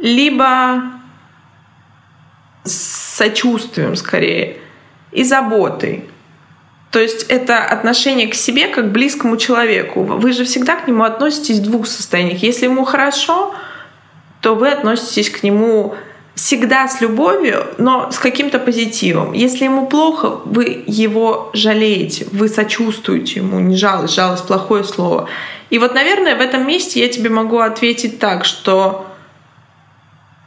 либо 0.00 0.82
с 2.64 3.16
сочувствием 3.16 3.96
скорее 3.96 4.58
и 5.12 5.24
заботой. 5.24 6.04
То 6.90 6.98
есть 6.98 7.24
это 7.24 7.58
отношение 7.64 8.28
к 8.28 8.34
себе 8.34 8.66
как 8.66 8.88
к 8.88 8.92
близкому 8.92 9.36
человеку. 9.36 10.02
Вы 10.02 10.32
же 10.32 10.44
всегда 10.44 10.76
к 10.76 10.88
нему 10.88 11.04
относитесь 11.04 11.58
в 11.60 11.62
двух 11.62 11.86
состояниях. 11.86 12.42
Если 12.42 12.64
ему 12.64 12.84
хорошо, 12.84 13.54
то 14.40 14.54
вы 14.54 14.68
относитесь 14.68 15.30
к 15.30 15.42
нему 15.42 15.94
всегда 16.34 16.88
с 16.88 17.00
любовью, 17.00 17.66
но 17.78 18.10
с 18.10 18.18
каким-то 18.18 18.58
позитивом. 18.58 19.32
Если 19.32 19.64
ему 19.64 19.86
плохо, 19.86 20.40
вы 20.44 20.84
его 20.86 21.50
жалеете, 21.52 22.26
вы 22.32 22.48
сочувствуете 22.48 23.40
ему, 23.40 23.60
не 23.60 23.76
жалость, 23.76 24.14
жалость 24.14 24.46
плохое 24.46 24.84
слово. 24.84 25.28
И 25.70 25.78
вот, 25.78 25.94
наверное, 25.94 26.36
в 26.36 26.40
этом 26.40 26.66
месте 26.66 27.00
я 27.00 27.08
тебе 27.08 27.30
могу 27.30 27.58
ответить 27.58 28.18
так, 28.18 28.44
что 28.44 29.06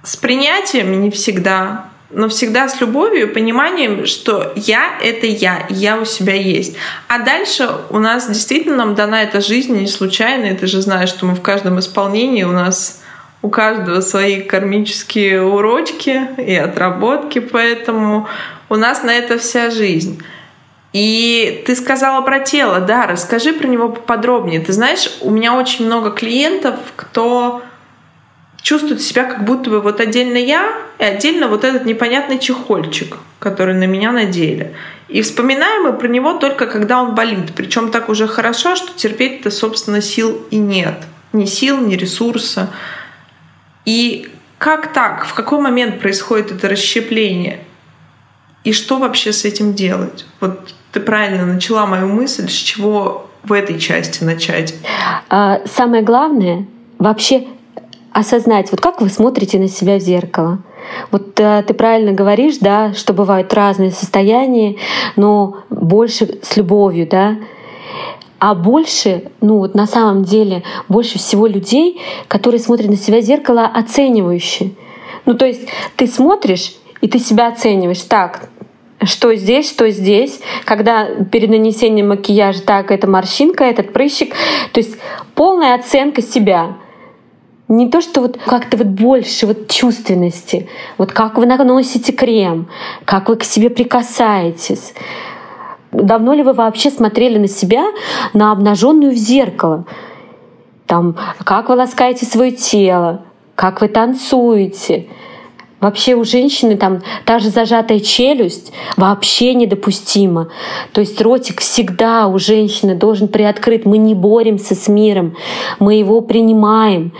с 0.03 0.15
принятием 0.17 1.01
не 1.01 1.11
всегда, 1.11 1.89
но 2.09 2.29
всегда 2.29 2.67
с 2.67 2.79
любовью 2.81 3.33
пониманием, 3.33 4.05
что 4.05 4.51
я— 4.55 4.97
это 5.01 5.25
я, 5.25 5.65
я 5.69 5.97
у 5.97 6.05
себя 6.05 6.33
есть. 6.33 6.75
А 7.07 7.19
дальше 7.19 7.69
у 7.89 7.99
нас 7.99 8.27
действительно 8.27 8.77
нам 8.77 8.95
дана 8.95 9.23
эта 9.23 9.41
жизнь 9.41 9.75
не 9.75 9.87
случайно, 9.87 10.45
и 10.45 10.55
ты 10.55 10.67
же 10.67 10.81
знаешь, 10.81 11.09
что 11.09 11.25
мы 11.25 11.35
в 11.35 11.41
каждом 11.41 11.79
исполнении 11.79 12.43
у 12.43 12.51
нас 12.51 13.02
у 13.43 13.49
каждого 13.49 14.01
свои 14.01 14.41
кармические 14.41 15.43
урочки 15.43 16.27
и 16.37 16.55
отработки, 16.55 17.39
поэтому 17.39 18.27
у 18.69 18.75
нас 18.75 19.03
на 19.03 19.13
это 19.13 19.37
вся 19.37 19.69
жизнь. 19.69 20.23
И 20.93 21.63
ты 21.65 21.75
сказала 21.75 22.21
про 22.21 22.39
тело, 22.39 22.79
да, 22.79 23.05
расскажи 23.05 23.51
про 23.51 23.67
него 23.67 23.89
поподробнее. 23.89 24.61
Ты 24.61 24.71
знаешь, 24.73 25.11
у 25.21 25.29
меня 25.29 25.55
очень 25.55 25.85
много 25.85 26.11
клиентов, 26.11 26.75
кто 26.95 27.61
чувствует 28.61 29.01
себя 29.01 29.25
как 29.25 29.43
будто 29.43 29.69
бы 29.69 29.81
вот 29.81 29.99
отдельно 29.99 30.37
я 30.37 30.71
и 30.97 31.03
отдельно 31.03 31.49
вот 31.49 31.65
этот 31.65 31.85
непонятный 31.85 32.39
чехольчик, 32.39 33.17
который 33.39 33.75
на 33.75 33.85
меня 33.85 34.13
надели. 34.13 34.73
И 35.09 35.21
вспоминаем 35.21 35.83
мы 35.83 35.93
про 35.93 36.07
него 36.07 36.33
только 36.33 36.65
когда 36.65 37.01
он 37.01 37.13
болит. 37.13 37.53
Причем 37.55 37.91
так 37.91 38.07
уже 38.07 38.27
хорошо, 38.27 38.77
что 38.77 38.93
терпеть-то, 38.93 39.51
собственно, 39.51 40.01
сил 40.01 40.45
и 40.49 40.55
нет. 40.55 40.95
Ни 41.33 41.45
сил, 41.45 41.77
ни 41.79 41.95
ресурса. 41.95 42.69
И 43.85 44.29
как 44.57 44.93
так? 44.93 45.25
В 45.25 45.33
какой 45.33 45.59
момент 45.59 45.99
происходит 45.99 46.51
это 46.51 46.69
расщепление? 46.69 47.59
И 48.63 48.71
что 48.71 48.97
вообще 48.97 49.33
с 49.33 49.43
этим 49.43 49.73
делать? 49.73 50.25
Вот 50.39 50.73
ты 50.91 50.99
правильно 50.99 51.45
начала 51.45 51.85
мою 51.85 52.07
мысль, 52.07 52.47
с 52.49 52.53
чего 52.53 53.29
в 53.43 53.51
этой 53.51 53.77
части 53.79 54.23
начать? 54.23 54.73
А, 55.29 55.61
самое 55.65 56.01
главное 56.01 56.65
вообще 56.97 57.45
осознать, 58.13 58.71
вот 58.71 58.79
как 58.79 59.01
вы 59.01 59.09
смотрите 59.09 59.59
на 59.59 59.67
себя 59.67 59.97
в 59.97 60.01
зеркало. 60.01 60.59
Вот 61.11 61.39
э, 61.39 61.63
ты 61.67 61.73
правильно 61.73 62.11
говоришь, 62.11 62.57
да, 62.59 62.93
что 62.93 63.13
бывают 63.13 63.53
разные 63.53 63.91
состояния, 63.91 64.75
но 65.15 65.63
больше 65.69 66.39
с 66.43 66.55
любовью, 66.55 67.07
да. 67.09 67.37
А 68.45 68.55
больше, 68.55 69.31
ну 69.39 69.59
вот 69.59 69.73
на 69.73 69.87
самом 69.87 70.25
деле, 70.25 70.63
больше 70.89 71.17
всего 71.17 71.47
людей, 71.47 72.01
которые 72.27 72.59
смотрят 72.59 72.89
на 72.89 72.97
себя 72.97 73.21
в 73.21 73.23
зеркало 73.23 73.65
оценивающе. 73.65 74.71
Ну 75.25 75.35
то 75.35 75.45
есть 75.45 75.69
ты 75.95 76.07
смотришь, 76.07 76.75
и 76.99 77.07
ты 77.07 77.19
себя 77.19 77.47
оцениваешь. 77.47 78.01
Так, 78.01 78.49
что 79.03 79.33
здесь, 79.33 79.69
что 79.69 79.89
здесь, 79.89 80.41
когда 80.65 81.05
перед 81.31 81.51
нанесением 81.51 82.09
макияжа, 82.09 82.61
так, 82.61 82.91
это 82.91 83.09
морщинка, 83.09 83.63
этот 83.63 83.93
прыщик. 83.93 84.35
То 84.73 84.81
есть 84.81 84.97
полная 85.35 85.75
оценка 85.75 86.21
себя. 86.21 86.75
Не 87.69 87.89
то, 87.89 88.01
что 88.01 88.19
вот 88.19 88.37
как-то 88.45 88.75
вот 88.75 88.87
больше 88.87 89.47
вот 89.47 89.69
чувственности, 89.69 90.67
вот 90.97 91.13
как 91.13 91.37
вы 91.37 91.45
наносите 91.45 92.11
крем, 92.11 92.67
как 93.05 93.29
вы 93.29 93.37
к 93.37 93.45
себе 93.45 93.69
прикасаетесь. 93.69 94.93
Давно 95.93 96.33
ли 96.33 96.43
вы 96.43 96.53
вообще 96.53 96.89
смотрели 96.89 97.37
на 97.37 97.47
себя, 97.47 97.85
на 98.33 98.51
обнаженную 98.51 99.11
в 99.11 99.15
зеркало? 99.15 99.85
Там, 100.87 101.15
как 101.43 101.69
вы 101.69 101.75
ласкаете 101.75 102.25
свое 102.25 102.51
тело, 102.51 103.21
как 103.55 103.81
вы 103.81 103.87
танцуете, 103.87 105.07
Вообще 105.83 106.15
у 106.15 106.23
женщины 106.23 106.77
там 106.77 107.01
та 107.25 107.39
же 107.39 107.49
зажатая 107.49 107.99
челюсть 107.99 108.71
вообще 108.95 109.53
недопустима. 109.53 110.47
То 110.93 111.01
есть 111.01 111.19
ротик 111.19 111.59
всегда 111.59 112.29
у 112.29 112.39
женщины 112.39 112.95
должен 112.95 113.27
приоткрыть. 113.27 113.85
Мы 113.85 113.97
не 113.97 114.15
боремся 114.15 114.75
с 114.75 114.87
миром, 114.87 115.35
мы 115.79 115.95
его 115.95 116.21
принимаем. 116.21 117.11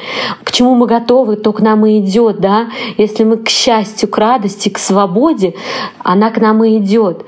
К 0.45 0.53
чему 0.53 0.75
мы 0.75 0.87
готовы, 0.87 1.35
то 1.35 1.51
к 1.51 1.59
нам 1.59 1.85
и 1.85 1.99
идет, 1.99 2.39
да? 2.39 2.69
Если 2.95 3.25
мы 3.25 3.35
к 3.35 3.49
счастью, 3.49 4.07
к 4.07 4.17
радости, 4.17 4.69
к 4.69 4.77
свободе, 4.77 5.55
она 6.01 6.31
к 6.31 6.37
нам 6.37 6.63
и 6.63 6.77
идет 6.77 7.25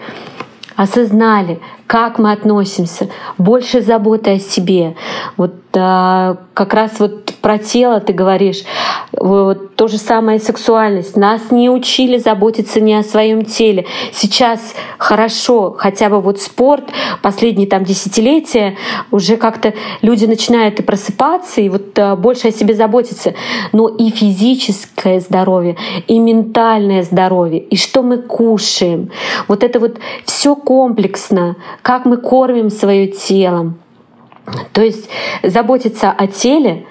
осознали, 0.75 1.59
как 1.87 2.19
мы 2.19 2.31
относимся, 2.31 3.09
больше 3.37 3.81
заботы 3.81 4.35
о 4.35 4.39
себе. 4.39 4.95
Вот 5.37 5.55
а, 5.73 6.37
как 6.53 6.73
раз 6.73 6.99
вот 6.99 7.24
про 7.45 7.59
тело 7.59 7.99
ты 7.99 8.11
говоришь, 8.11 8.63
вот 9.11 9.75
то 9.75 9.87
же 9.87 9.99
самое 9.99 10.39
сексуальность. 10.39 11.15
Нас 11.15 11.51
не 11.51 11.69
учили 11.69 12.17
заботиться 12.17 12.81
не 12.81 12.95
о 12.95 13.03
своем 13.03 13.45
теле. 13.45 13.85
Сейчас 14.11 14.73
хорошо, 14.97 15.75
хотя 15.77 16.09
бы 16.09 16.21
вот 16.21 16.41
спорт, 16.41 16.85
последние 17.21 17.67
там 17.67 17.83
десятилетия, 17.83 18.77
уже 19.11 19.37
как-то 19.37 19.75
люди 20.01 20.25
начинают 20.25 20.79
и 20.79 20.81
просыпаться, 20.81 21.61
и 21.61 21.69
вот 21.69 21.99
а, 21.99 22.15
больше 22.15 22.47
о 22.47 22.51
себе 22.51 22.73
заботиться. 22.73 23.35
Но 23.73 23.89
и 23.89 24.09
физическое 24.09 25.19
здоровье, 25.19 25.77
и 26.07 26.17
ментальное 26.17 27.03
здоровье, 27.03 27.59
и 27.59 27.77
что 27.77 28.01
мы 28.01 28.17
кушаем. 28.17 29.11
Вот 29.47 29.63
это 29.63 29.79
вот 29.79 29.99
все 30.25 30.55
комплексно, 30.55 31.57
как 31.83 32.05
мы 32.05 32.17
кормим 32.17 32.71
свое 32.71 33.05
тело. 33.05 33.75
То 34.73 34.81
есть 34.81 35.07
заботиться 35.43 36.09
о 36.09 36.25
теле 36.25 36.87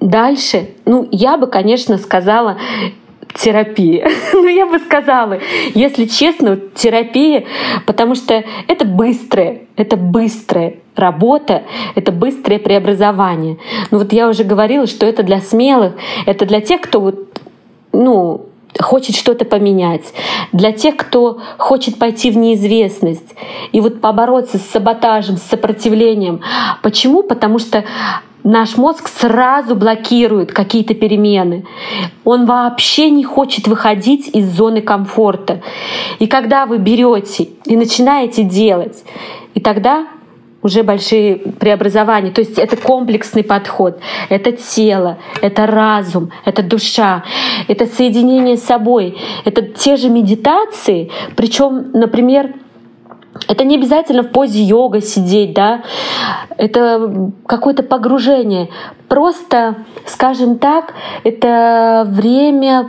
дальше, 0.00 0.70
ну, 0.84 1.08
я 1.10 1.36
бы, 1.36 1.46
конечно, 1.46 1.98
сказала, 1.98 2.58
терапия. 3.34 4.08
ну, 4.32 4.46
я 4.46 4.66
бы 4.66 4.78
сказала, 4.78 5.38
если 5.74 6.06
честно, 6.06 6.56
терапия, 6.74 7.44
потому 7.86 8.14
что 8.14 8.44
это 8.66 8.84
быстрое, 8.84 9.62
это 9.76 9.96
быстрая 9.96 10.76
работа, 10.96 11.62
это 11.94 12.10
быстрое 12.12 12.58
преобразование. 12.58 13.58
Ну 13.90 13.98
вот 13.98 14.12
я 14.12 14.28
уже 14.28 14.44
говорила, 14.44 14.86
что 14.86 15.06
это 15.06 15.22
для 15.22 15.40
смелых, 15.40 15.94
это 16.26 16.44
для 16.46 16.60
тех, 16.60 16.80
кто 16.80 17.00
вот, 17.00 17.40
ну, 17.92 18.46
хочет 18.80 19.16
что-то 19.16 19.44
поменять, 19.44 20.12
для 20.52 20.72
тех, 20.72 20.96
кто 20.96 21.40
хочет 21.58 21.98
пойти 21.98 22.30
в 22.30 22.36
неизвестность 22.36 23.34
и 23.72 23.80
вот 23.80 24.00
побороться 24.00 24.58
с 24.58 24.62
саботажем, 24.62 25.36
с 25.36 25.42
сопротивлением. 25.42 26.40
Почему? 26.82 27.22
Потому 27.22 27.58
что 27.58 27.84
наш 28.44 28.76
мозг 28.76 29.08
сразу 29.08 29.74
блокирует 29.74 30.52
какие-то 30.52 30.94
перемены. 30.94 31.66
Он 32.24 32.46
вообще 32.46 33.10
не 33.10 33.24
хочет 33.24 33.66
выходить 33.66 34.28
из 34.28 34.50
зоны 34.50 34.80
комфорта. 34.80 35.62
И 36.18 36.26
когда 36.26 36.66
вы 36.66 36.78
берете 36.78 37.48
и 37.64 37.76
начинаете 37.76 38.44
делать, 38.44 39.04
и 39.54 39.60
тогда 39.60 40.06
уже 40.62 40.82
большие 40.82 41.36
преобразования. 41.36 42.30
То 42.30 42.40
есть 42.40 42.58
это 42.58 42.76
комплексный 42.76 43.44
подход. 43.44 44.00
Это 44.28 44.52
тело, 44.52 45.18
это 45.40 45.66
разум, 45.66 46.30
это 46.44 46.62
душа, 46.62 47.24
это 47.68 47.86
соединение 47.86 48.56
с 48.56 48.64
собой. 48.64 49.16
Это 49.44 49.62
те 49.62 49.96
же 49.96 50.08
медитации. 50.08 51.10
Причем, 51.36 51.92
например, 51.92 52.54
это 53.46 53.64
не 53.64 53.76
обязательно 53.76 54.22
в 54.22 54.30
позе 54.30 54.62
йога 54.62 55.00
сидеть, 55.00 55.54
да, 55.54 55.82
это 56.56 57.30
какое-то 57.46 57.82
погружение. 57.82 58.70
Просто, 59.08 59.76
скажем 60.06 60.58
так, 60.58 60.94
это 61.24 62.06
время 62.08 62.88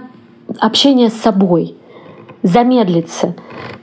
общения 0.59 1.09
с 1.09 1.13
собой, 1.13 1.75
замедлиться. 2.43 3.35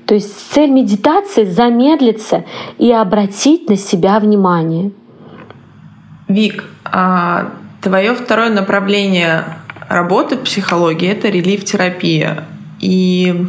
То 0.07 0.14
есть 0.14 0.52
цель 0.52 0.70
медитации— 0.70 1.44
замедлиться 1.44 2.44
и 2.79 2.92
обратить 2.92 3.68
на 3.68 3.76
себя 3.76 4.18
внимание. 4.18 4.92
Вик, 6.29 6.64
а 6.85 7.52
Твое 7.87 8.14
второе 8.14 8.50
направление 8.50 9.44
работы 9.88 10.37
в 10.37 10.40
психологии— 10.40 11.09
это 11.12 11.29
релиф-терапия. 11.29 12.42
И 12.81 13.46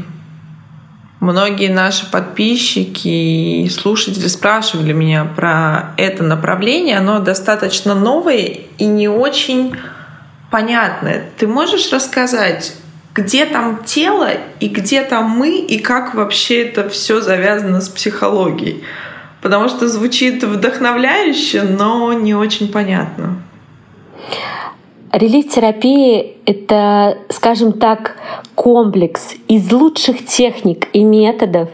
многие 1.19 1.69
наши 1.69 2.09
подписчики 2.09 3.07
и 3.63 3.69
слушатели 3.69 4.27
спрашивали 4.27 4.93
меня 4.93 5.25
про 5.25 5.93
это 5.97 6.23
направление. 6.23 6.97
Оно 6.97 7.19
достаточно 7.19 7.95
новое 7.95 8.59
и 8.77 8.85
не 8.85 9.07
очень 9.07 9.75
понятное. 10.51 11.29
Ты 11.37 11.47
можешь 11.47 11.91
рассказать, 11.91 12.73
где 13.13 13.45
там 13.45 13.83
тело 13.83 14.29
и 14.59 14.67
где 14.67 15.03
там 15.03 15.29
мы, 15.29 15.57
и 15.59 15.79
как 15.79 16.13
вообще 16.13 16.63
это 16.63 16.89
все 16.89 17.21
завязано 17.21 17.81
с 17.81 17.89
психологией? 17.89 18.83
Потому 19.41 19.69
что 19.69 19.87
звучит 19.87 20.43
вдохновляюще, 20.43 21.63
но 21.63 22.13
не 22.13 22.35
очень 22.35 22.71
понятно. 22.71 23.41
Релиф-терапия— 25.11 26.25
это, 26.45 27.17
скажем 27.29 27.73
так, 27.73 28.17
комплекс 28.55 29.35
из 29.47 29.71
лучших 29.71 30.25
техник 30.25 30.87
и 30.93 31.03
методов 31.03 31.69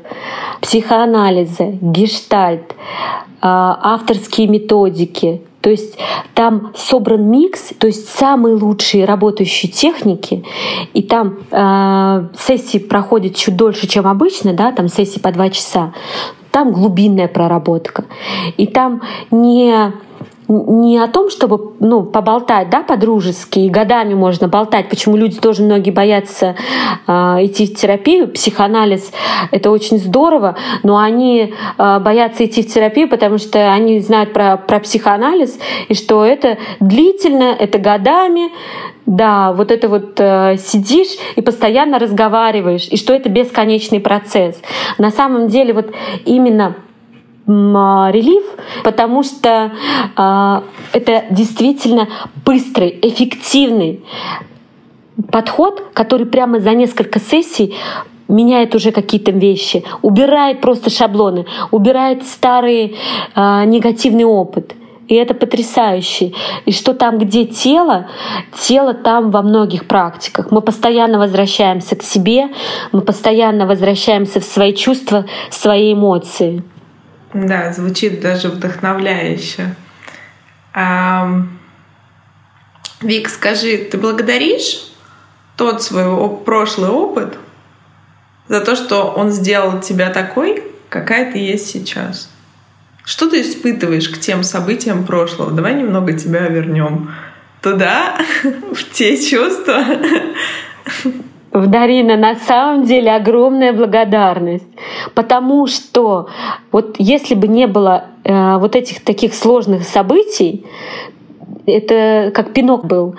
психоанализа, 0.62 1.66
гештальт, 1.82 2.76
а, 3.42 3.80
авторские 3.82 4.48
методики. 4.48 5.42
То 5.62 5.70
есть 5.70 5.98
там 6.34 6.74
собран 6.76 7.30
микс, 7.30 7.74
то 7.78 7.88
есть 7.88 8.10
самые 8.10 8.56
лучшие 8.56 9.06
работающие 9.06 9.72
техники, 9.72 10.44
и 10.94 11.02
там 11.02 11.38
э, 11.52 12.28
сессии 12.38 12.80
проходят 12.80 13.38
чуть 13.38 13.56
дольше, 13.56 13.88
чем 13.88 14.06
обычно, 14.06 14.54
да, 14.54 14.74
там 14.74 14.90
сессии 14.90 15.20
по 15.20 15.32
два 15.32 15.50
часа. 15.50 15.94
Там 16.52 16.74
глубинная 16.74 17.30
проработка. 17.30 18.04
И 18.58 18.68
там 18.68 19.04
не 19.32 19.94
не 20.48 20.98
о 20.98 21.08
том, 21.08 21.30
чтобы 21.30 21.74
ну, 21.80 22.04
поболтать, 22.04 22.70
да, 22.70 22.82
по-дружески, 22.82 23.60
и 23.60 23.70
годами 23.70 24.14
можно 24.14 24.48
болтать, 24.48 24.90
почему 24.90 25.16
люди 25.16 25.40
тоже 25.40 25.64
многие 25.64 25.92
боятся 25.92 26.56
э, 27.08 27.12
идти 27.46 27.68
в 27.68 27.76
терапию. 27.76 28.28
Психоанализ— 28.28 29.12
это 29.52 29.72
очень 29.72 29.98
здорово, 29.98 30.56
но 30.84 30.98
они 30.98 31.54
э, 31.78 32.00
боятся 32.00 32.46
идти 32.46 32.64
в 32.64 32.74
терапию, 32.74 33.10
потому 33.10 33.38
что 33.38 33.72
они 33.72 34.00
знают 34.00 34.34
про, 34.34 34.58
про 34.58 34.80
психоанализ, 34.80 35.58
и 35.88 35.94
что 35.94 36.26
это 36.26 36.58
длительно, 36.80 37.56
это 37.58 37.78
годами, 37.78 38.52
да, 39.06 39.52
вот 39.52 39.72
это 39.72 39.90
вот 39.90 40.20
э, 40.20 40.58
сидишь 40.58 41.18
и 41.36 41.42
постоянно 41.42 42.00
разговариваешь, 42.00 42.88
и 42.90 42.98
что 42.98 43.14
это 43.14 43.30
бесконечный 43.30 44.00
процесс. 44.00 44.62
На 44.98 45.12
самом 45.12 45.48
деле 45.48 45.74
вот 45.74 45.94
именно 46.26 46.76
а, 47.46 48.10
релиф, 48.12 48.46
потому 48.84 49.24
что 49.24 49.72
э, 50.16 50.62
это 50.94 51.26
действительно 51.30 52.08
быстрый, 52.46 52.98
эффективный 53.02 54.02
подход, 55.30 55.84
который 55.94 56.26
прямо 56.26 56.60
за 56.60 56.72
несколько 56.72 57.20
сессий 57.20 57.76
меняет 58.30 58.76
уже 58.76 58.92
какие-то 58.92 59.32
вещи, 59.32 59.84
убирает 60.02 60.62
просто 60.62 60.90
шаблоны, 60.90 61.46
убирает 61.72 62.26
старый 62.26 62.96
э, 63.36 63.66
негативный 63.66 64.26
опыт. 64.26 64.76
И 65.10 65.16
это 65.16 65.34
потрясающе. 65.34 66.32
И 66.66 66.72
что 66.72 66.94
там, 66.94 67.20
где 67.20 67.44
тело, 67.44 68.08
тело 68.58 68.94
там 68.94 69.32
во 69.32 69.42
многих 69.42 69.86
практиках. 69.86 70.50
Мы 70.50 70.62
постоянно 70.62 71.20
возвращаемся 71.20 71.98
к 71.98 72.04
себе, 72.04 72.48
мы 72.94 73.02
постоянно 73.02 73.68
возвращаемся 73.68 74.40
в 74.40 74.46
свои 74.46 74.74
чувства, 74.74 75.26
свои 75.50 75.94
эмоции. 75.94 76.64
Да, 77.34 77.74
звучит 77.74 78.20
даже 78.20 78.50
вдохновляюще. 78.50 79.76
А, 80.74 81.44
Вик, 83.02 83.30
скажи, 83.30 83.78
ты 83.78 83.98
благодаришь 83.98 84.92
тот 85.58 85.84
свой 85.84 86.38
прошлый 86.44 86.90
опыт 86.90 87.38
за 88.48 88.62
то, 88.62 88.76
что 88.76 89.12
он 89.12 89.32
сделал 89.32 89.80
тебя 89.82 90.10
такой, 90.10 90.64
какая 90.90 91.32
ты 91.32 91.40
есть 91.40 91.68
сейчас? 91.68 92.30
Что 93.04 93.30
ты 93.30 93.42
испытываешь 93.42 94.10
к 94.10 94.20
тем 94.20 94.44
событиям 94.44 95.06
прошлого? 95.06 95.52
Давай 95.52 95.74
немного 95.74 96.14
тебя 96.14 96.48
вернем 96.48 97.12
туда, 97.62 98.18
в 98.44 98.92
те 98.92 99.18
чувства. 99.18 99.84
В 101.54 101.68
Дарина, 101.68 102.18
на 102.18 102.36
самом 102.36 102.84
деле 102.84 103.14
огромная 103.14 103.74
благодарность, 103.74 104.68
потому 105.14 105.68
что 105.68 106.28
вот 106.72 106.96
если 106.98 107.36
бы 107.36 107.48
не 107.48 107.68
было 107.68 108.06
э, 108.24 108.58
вот 108.58 108.76
этих 108.76 109.04
таких 109.04 109.36
сложных 109.36 109.84
событий, 109.84 110.66
это 111.68 112.32
как 112.34 112.54
пинок 112.54 112.86
был. 112.86 113.16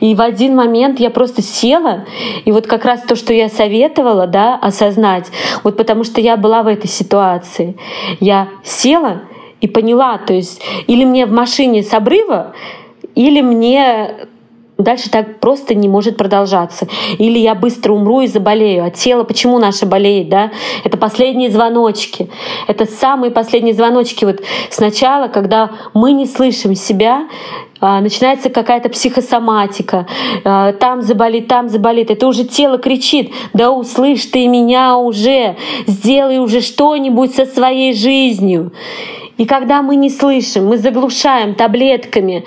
И 0.00 0.14
в 0.14 0.22
один 0.22 0.56
момент 0.56 0.98
я 0.98 1.10
просто 1.10 1.42
села, 1.42 2.06
и 2.46 2.52
вот 2.52 2.66
как 2.66 2.86
раз 2.86 3.02
то, 3.02 3.16
что 3.16 3.34
я 3.34 3.50
советовала, 3.50 4.26
да, 4.26 4.56
осознать, 4.56 5.26
вот 5.62 5.76
потому 5.76 6.04
что 6.04 6.22
я 6.22 6.38
была 6.38 6.62
в 6.62 6.68
этой 6.68 6.88
ситуации, 6.88 7.76
я 8.18 8.48
села 8.64 9.22
и 9.60 9.68
поняла, 9.68 10.16
то 10.18 10.32
есть 10.32 10.62
или 10.86 11.04
мне 11.04 11.26
в 11.26 11.32
машине 11.32 11.82
с 11.82 11.92
обрыва, 11.92 12.54
или 13.14 13.42
мне 13.42 14.28
дальше 14.78 15.10
так 15.10 15.40
просто 15.40 15.74
не 15.74 15.88
может 15.88 16.16
продолжаться. 16.16 16.88
Или 17.18 17.38
я 17.38 17.54
быстро 17.54 17.92
умру 17.92 18.22
и 18.22 18.26
заболею. 18.26 18.84
А 18.84 18.90
тело 18.90 19.24
почему 19.24 19.58
наше 19.58 19.86
болеет, 19.86 20.28
да? 20.28 20.50
Это 20.84 20.96
последние 20.96 21.50
звоночки. 21.50 22.28
Это 22.66 22.86
самые 22.86 23.30
последние 23.30 23.74
звоночки. 23.74 24.24
Вот 24.24 24.42
сначала, 24.70 25.28
когда 25.28 25.70
мы 25.94 26.12
не 26.12 26.26
слышим 26.26 26.74
себя, 26.74 27.28
а, 27.80 28.00
начинается 28.00 28.50
какая-то 28.50 28.88
психосоматика, 28.88 30.06
а, 30.44 30.72
там 30.72 31.02
заболит, 31.02 31.48
там 31.48 31.68
заболит. 31.68 32.10
Это 32.10 32.26
уже 32.26 32.44
тело 32.44 32.78
кричит, 32.78 33.32
да 33.52 33.70
услышь 33.70 34.24
ты 34.26 34.46
меня 34.48 34.96
уже, 34.96 35.56
сделай 35.86 36.38
уже 36.38 36.60
что-нибудь 36.60 37.34
со 37.34 37.46
своей 37.46 37.92
жизнью. 37.92 38.72
И 39.36 39.46
когда 39.46 39.82
мы 39.82 39.96
не 39.96 40.10
слышим, 40.10 40.66
мы 40.66 40.78
заглушаем 40.78 41.54
таблетками 41.54 42.44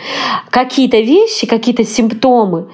какие-то 0.50 1.00
вещи, 1.00 1.45
какие-то 1.45 1.84
симптомы, 1.84 2.67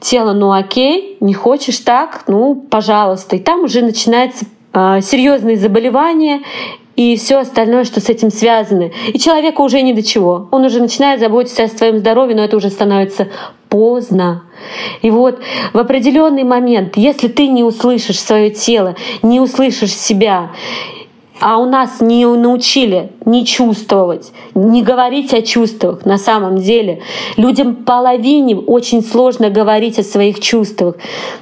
тело, 0.00 0.32
ну 0.32 0.52
окей, 0.52 1.16
не 1.20 1.34
хочешь 1.34 1.78
так, 1.78 2.24
ну 2.26 2.54
пожалуйста. 2.54 3.36
И 3.36 3.38
там 3.38 3.64
уже 3.64 3.82
начинается 3.82 4.44
э, 4.72 5.00
серьезные 5.02 5.56
заболевания 5.56 6.42
и 6.96 7.16
все 7.16 7.38
остальное, 7.38 7.84
что 7.84 8.00
с 8.00 8.08
этим 8.08 8.30
связано. 8.30 8.90
И 9.12 9.18
человеку 9.18 9.62
уже 9.62 9.82
ни 9.82 9.92
до 9.92 10.02
чего. 10.02 10.48
Он 10.50 10.64
уже 10.64 10.80
начинает 10.80 11.20
заботиться 11.20 11.62
о 11.64 11.68
своем 11.68 11.98
здоровье, 11.98 12.34
но 12.36 12.42
это 12.42 12.56
уже 12.56 12.70
становится 12.70 13.28
поздно. 13.68 14.42
И 15.02 15.10
вот 15.10 15.38
в 15.72 15.78
определенный 15.78 16.42
момент, 16.42 16.96
если 16.96 17.28
ты 17.28 17.46
не 17.46 17.62
услышишь 17.62 18.18
свое 18.18 18.50
тело, 18.50 18.96
не 19.22 19.38
услышишь 19.38 19.94
себя, 19.94 20.50
а 21.40 21.58
у 21.58 21.66
нас 21.66 22.00
не 22.00 22.26
научили 22.26 23.10
не 23.24 23.44
чувствовать, 23.44 24.32
не 24.54 24.82
говорить 24.82 25.32
о 25.34 25.42
чувствах 25.42 26.04
на 26.04 26.18
самом 26.18 26.58
деле. 26.58 27.00
Людям 27.36 27.76
половине 27.76 28.56
очень 28.56 29.02
сложно 29.02 29.50
говорить 29.50 29.98
о 29.98 30.02
своих 30.02 30.40
чувствах. 30.40 30.96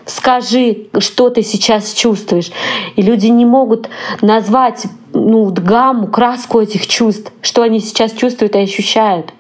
Скажи, 0.04 0.88
что 0.98 1.30
ты 1.30 1.42
сейчас 1.42 1.92
чувствуешь. 1.92 2.50
И 2.96 3.02
люди 3.02 3.26
не 3.26 3.44
могут 3.44 3.88
назвать 4.20 4.85
ну, 5.12 5.46
гамму, 5.50 6.09
краску 6.09 6.61
этих 6.61 6.87
чувств, 6.87 7.32
что 7.40 7.62
они 7.62 7.80
сейчас 7.80 8.12
чувствуют 8.12 8.54
и 8.54 8.61
ощущают. 8.61 9.32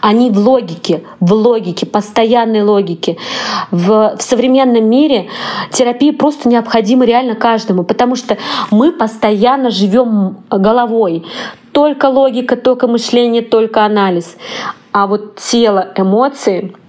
Они 0.00 0.30
в 0.30 0.38
логике, 0.38 1.02
в 1.20 1.32
логике, 1.32 1.86
постоянной 1.86 2.62
логике. 2.62 3.16
В, 3.70 4.16
в 4.16 4.22
современном 4.22 4.88
мире 4.88 5.28
терапия 5.72 6.12
просто 6.12 6.48
необходима 6.48 7.04
реально 7.04 7.34
каждому, 7.34 7.84
потому 7.84 8.16
что 8.16 8.36
мы 8.70 8.92
постоянно 8.92 9.70
живем 9.70 10.38
головой. 10.50 11.24
Только 11.72 12.06
логика, 12.06 12.56
только 12.56 12.88
мышление, 12.88 13.42
только 13.42 13.84
анализ. 13.84 14.36
А 14.92 15.06
вот 15.06 15.36
тело, 15.36 15.88
эмоции— 15.96 16.74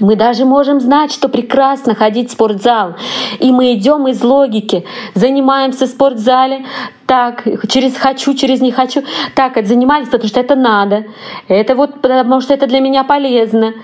мы 0.00 0.16
даже 0.16 0.44
можем 0.44 0.80
знать, 0.80 1.12
что 1.12 1.28
прекрасно 1.28 1.94
ходить 1.94 2.30
в 2.30 2.32
спортзал. 2.32 2.94
И 3.38 3.50
мы 3.50 3.74
идем 3.74 4.08
из 4.08 4.22
логики, 4.22 4.84
занимаемся 5.14 5.86
в 5.86 5.90
спортзале, 5.90 6.64
так, 7.06 7.44
через 7.68 7.96
хочу, 7.96 8.34
через 8.34 8.60
не 8.60 8.72
хочу. 8.72 9.02
Так, 9.34 9.56
это 9.56 9.68
занимались, 9.68 10.08
потому 10.08 10.28
что 10.28 10.40
это 10.40 10.54
надо. 10.54 11.04
Это 11.46 11.74
вот 11.74 12.00
потому 12.00 12.40
что 12.40 12.54
это 12.54 12.66
для 12.66 12.80
меня 12.80 13.04
полезно. 13.04 13.74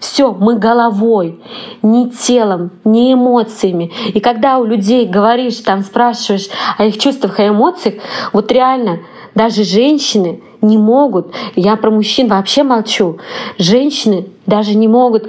Все, 0.00 0.32
мы 0.32 0.56
головой, 0.56 1.40
не 1.80 2.10
телом, 2.10 2.72
не 2.84 3.12
эмоциями. 3.12 3.92
И 4.12 4.18
когда 4.18 4.58
у 4.58 4.64
людей 4.64 5.06
говоришь, 5.06 5.58
там 5.58 5.82
спрашиваешь 5.82 6.48
о 6.76 6.86
их 6.86 6.98
чувствах 6.98 7.38
и 7.38 7.46
эмоциях, 7.46 8.02
вот 8.32 8.50
реально 8.50 8.98
даже 9.34 9.64
женщины 9.64 10.40
не 10.60 10.78
могут, 10.78 11.32
я 11.56 11.76
про 11.76 11.90
мужчин 11.90 12.28
вообще 12.28 12.62
молчу, 12.62 13.18
женщины 13.58 14.26
даже 14.46 14.74
не 14.74 14.88
могут 14.88 15.28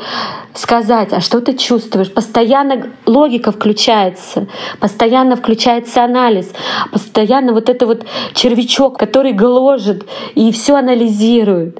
сказать, 0.53 1.09
а 1.11 1.21
что 1.21 1.41
ты 1.41 1.53
чувствуешь. 1.53 2.11
Постоянно 2.11 2.89
логика 3.05 3.51
включается, 3.51 4.47
постоянно 4.79 5.35
включается 5.35 6.03
анализ, 6.03 6.51
постоянно 6.91 7.53
вот 7.53 7.69
это 7.69 7.85
вот 7.85 8.05
червячок, 8.33 8.97
который 8.97 9.33
гложет 9.33 10.05
и 10.35 10.51
все 10.51 10.75
анализирует. 10.75 11.79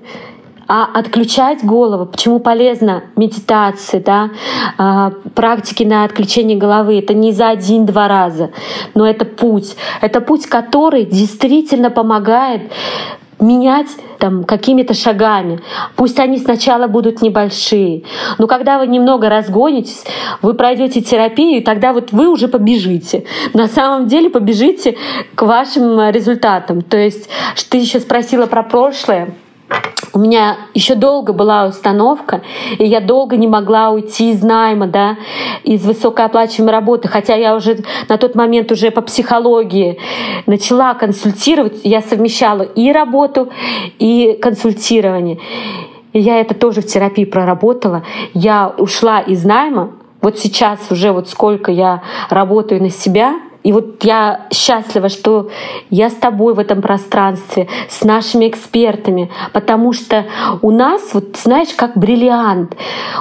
А 0.68 0.86
отключать 0.94 1.64
голову. 1.64 2.06
Почему 2.06 2.40
полезно 2.40 3.04
медитация, 3.16 4.02
да, 4.02 4.30
а, 4.78 5.12
практики 5.36 5.84
на 5.84 6.04
отключение 6.04 6.58
головы. 6.58 7.00
Это 7.00 7.14
не 7.14 7.32
за 7.32 7.50
один-два 7.50 8.08
раза, 8.08 8.52
но 8.94 9.08
это 9.08 9.26
путь. 9.26 9.76
Это 10.02 10.22
путь, 10.22 10.46
который 10.46 11.06
действительно 11.06 11.90
помогает 11.90 12.72
менять 13.40 13.88
там 14.20 14.46
какими-то 14.46 14.94
шагами. 14.94 15.60
Пусть 15.96 16.20
они 16.20 16.38
сначала 16.38 16.88
будут 16.88 17.22
небольшие. 17.22 18.04
Но 18.38 18.48
когда 18.48 18.80
вы 18.80 18.88
немного 18.88 19.28
разгонитесь, 19.28 20.06
вы 20.42 20.54
пройдете 20.54 21.02
терапию, 21.02 21.58
и 21.58 21.64
тогда 21.64 21.92
вот 21.92 22.12
вы 22.12 22.30
уже 22.30 22.48
побежите. 22.48 23.26
На 23.54 23.68
самом 23.68 24.08
деле 24.08 24.30
побежите 24.30 24.96
к 25.36 25.42
вашим 25.42 26.10
результатам. 26.10 26.82
То 26.82 26.98
есть, 26.98 27.30
ты 27.70 27.80
еще 27.80 28.00
спросила 28.00 28.46
про 28.46 28.64
прошлое 28.64 29.34
у 30.14 30.20
меня 30.20 30.58
еще 30.76 30.94
долго 30.94 31.34
была 31.34 31.66
установка, 31.66 32.42
и 32.78 32.86
я 32.86 33.00
долго 33.02 33.36
не 33.36 33.48
могла 33.48 33.90
уйти 33.90 34.32
из 34.32 34.44
найма, 34.44 34.86
да, 34.86 35.18
из 35.64 35.84
высокооплачиваемой 35.86 36.72
работы, 36.72 37.08
хотя 37.08 37.36
я 37.36 37.56
уже 37.56 37.80
на 38.08 38.18
тот 38.18 38.36
момент 38.36 38.72
уже 38.72 38.92
по 38.92 39.02
психологии 39.02 40.00
начала 40.46 40.94
консультировать, 40.94 41.82
я 41.84 42.02
совмещала 42.02 42.62
и 42.62 42.92
работу, 42.92 43.50
и 43.98 44.38
консультирование. 44.40 45.40
И 46.14 46.20
я 46.20 46.40
это 46.40 46.54
тоже 46.54 46.82
в 46.82 46.86
терапии 46.86 47.26
проработала. 47.26 48.04
Я 48.36 48.72
ушла 48.78 49.20
из 49.20 49.44
найма, 49.44 49.94
вот 50.22 50.38
сейчас 50.38 50.80
уже 50.92 51.12
вот 51.12 51.28
сколько 51.28 51.72
я 51.72 52.04
работаю 52.30 52.84
на 52.84 52.92
себя— 52.92 53.40
и 53.64 53.72
вот 53.72 54.04
я 54.04 54.48
счастлива, 54.52 55.10
что 55.10 55.50
я 55.90 56.10
с 56.10 56.16
тобой 56.16 56.54
в 56.54 56.60
этом 56.60 56.82
пространстве, 56.82 57.68
с 57.90 58.04
нашими 58.04 58.48
экспертами, 58.48 59.32
потому 59.54 59.94
что 59.94 60.26
у 60.62 60.72
нас, 60.72 61.14
вот 61.14 61.38
знаешь, 61.38 61.74
как 61.76 61.98
бриллиант, 61.98 62.76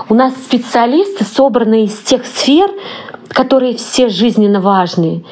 у 0.08 0.14
нас 0.14 0.34
специалисты 0.34 1.24
собраны 1.24 1.84
из 1.84 1.96
тех 1.98 2.26
сфер, 2.26 2.70
которые 3.32 3.76
все 3.76 4.08
жизненно 4.08 4.60
важные. 4.60 5.24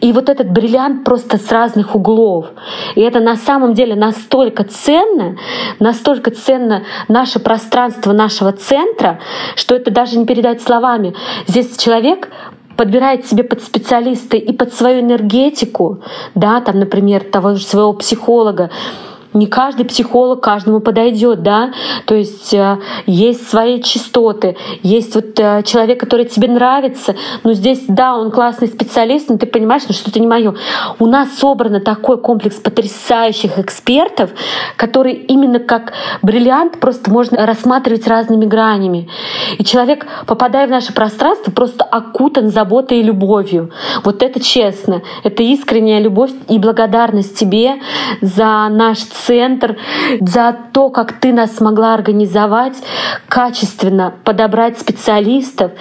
И 0.00 0.12
вот 0.12 0.28
этот 0.28 0.50
бриллиант 0.50 1.04
просто 1.04 1.38
с 1.38 1.50
разных 1.52 1.94
углов. 1.94 2.46
И 2.94 3.00
это 3.00 3.20
на 3.20 3.36
самом 3.36 3.74
деле 3.74 3.94
настолько 3.94 4.64
ценно, 4.64 5.36
настолько 5.78 6.30
ценно 6.30 6.82
наше 7.08 7.38
пространство 7.38 8.12
нашего 8.12 8.52
центра, 8.52 9.20
что 9.54 9.74
это 9.76 9.90
даже 9.90 10.18
не 10.18 10.26
передать 10.26 10.62
словами. 10.62 11.14
Здесь 11.46 11.76
человек 11.76 12.28
подбирает 12.76 13.26
себе 13.26 13.44
под 13.44 13.62
специалиста 13.62 14.36
и 14.36 14.52
под 14.52 14.74
свою 14.74 15.00
энергетику, 15.00 16.02
да, 16.34 16.60
там, 16.60 16.78
например, 16.78 17.24
того 17.24 17.54
же 17.54 17.64
своего 17.64 17.92
психолога, 17.92 18.70
не 19.34 19.46
каждый 19.46 19.84
психолог 19.84 20.40
каждому 20.40 20.80
подойдет, 20.80 21.42
да, 21.42 21.72
то 22.06 22.14
есть 22.14 22.54
э, 22.54 22.78
есть 23.06 23.48
свои 23.48 23.82
частоты, 23.82 24.56
есть 24.82 25.14
вот 25.14 25.38
э, 25.38 25.62
человек, 25.64 26.00
который 26.00 26.24
тебе 26.24 26.48
нравится, 26.48 27.16
но 27.42 27.52
здесь, 27.52 27.84
да, 27.88 28.16
он 28.16 28.30
классный 28.30 28.68
специалист, 28.68 29.28
но 29.28 29.36
ты 29.36 29.46
понимаешь, 29.46 29.82
ну 29.88 29.94
что 29.94 30.10
это 30.10 30.20
не 30.20 30.26
мое. 30.26 30.54
У 30.98 31.06
нас 31.06 31.36
собран 31.38 31.80
такой 31.82 32.18
комплекс 32.18 32.56
потрясающих 32.56 33.58
экспертов, 33.58 34.30
которые 34.76 35.16
именно 35.16 35.58
как 35.58 35.92
бриллиант 36.22 36.78
просто 36.78 37.10
можно 37.10 37.44
рассматривать 37.46 38.06
разными 38.06 38.44
гранями. 38.44 39.08
И 39.58 39.64
человек, 39.64 40.06
попадая 40.26 40.66
в 40.66 40.70
наше 40.70 40.92
пространство, 40.92 41.50
просто 41.50 41.84
окутан 41.84 42.50
заботой 42.50 43.00
и 43.00 43.02
любовью. 43.02 43.70
Вот 44.04 44.22
это 44.22 44.40
честно, 44.40 45.02
это 45.24 45.42
искренняя 45.42 46.00
любовь 46.00 46.30
и 46.48 46.58
благодарность 46.58 47.38
тебе 47.38 47.80
за 48.20 48.68
наш 48.70 48.98
центр, 49.26 49.76
за 50.20 50.56
то, 50.72 50.90
как 50.90 51.12
ты 51.20 51.32
нас 51.32 51.56
смогла 51.56 51.94
организовать, 51.94 52.76
качественно 53.28 54.14
подобрать 54.24 54.78
специалистов, 54.78 55.72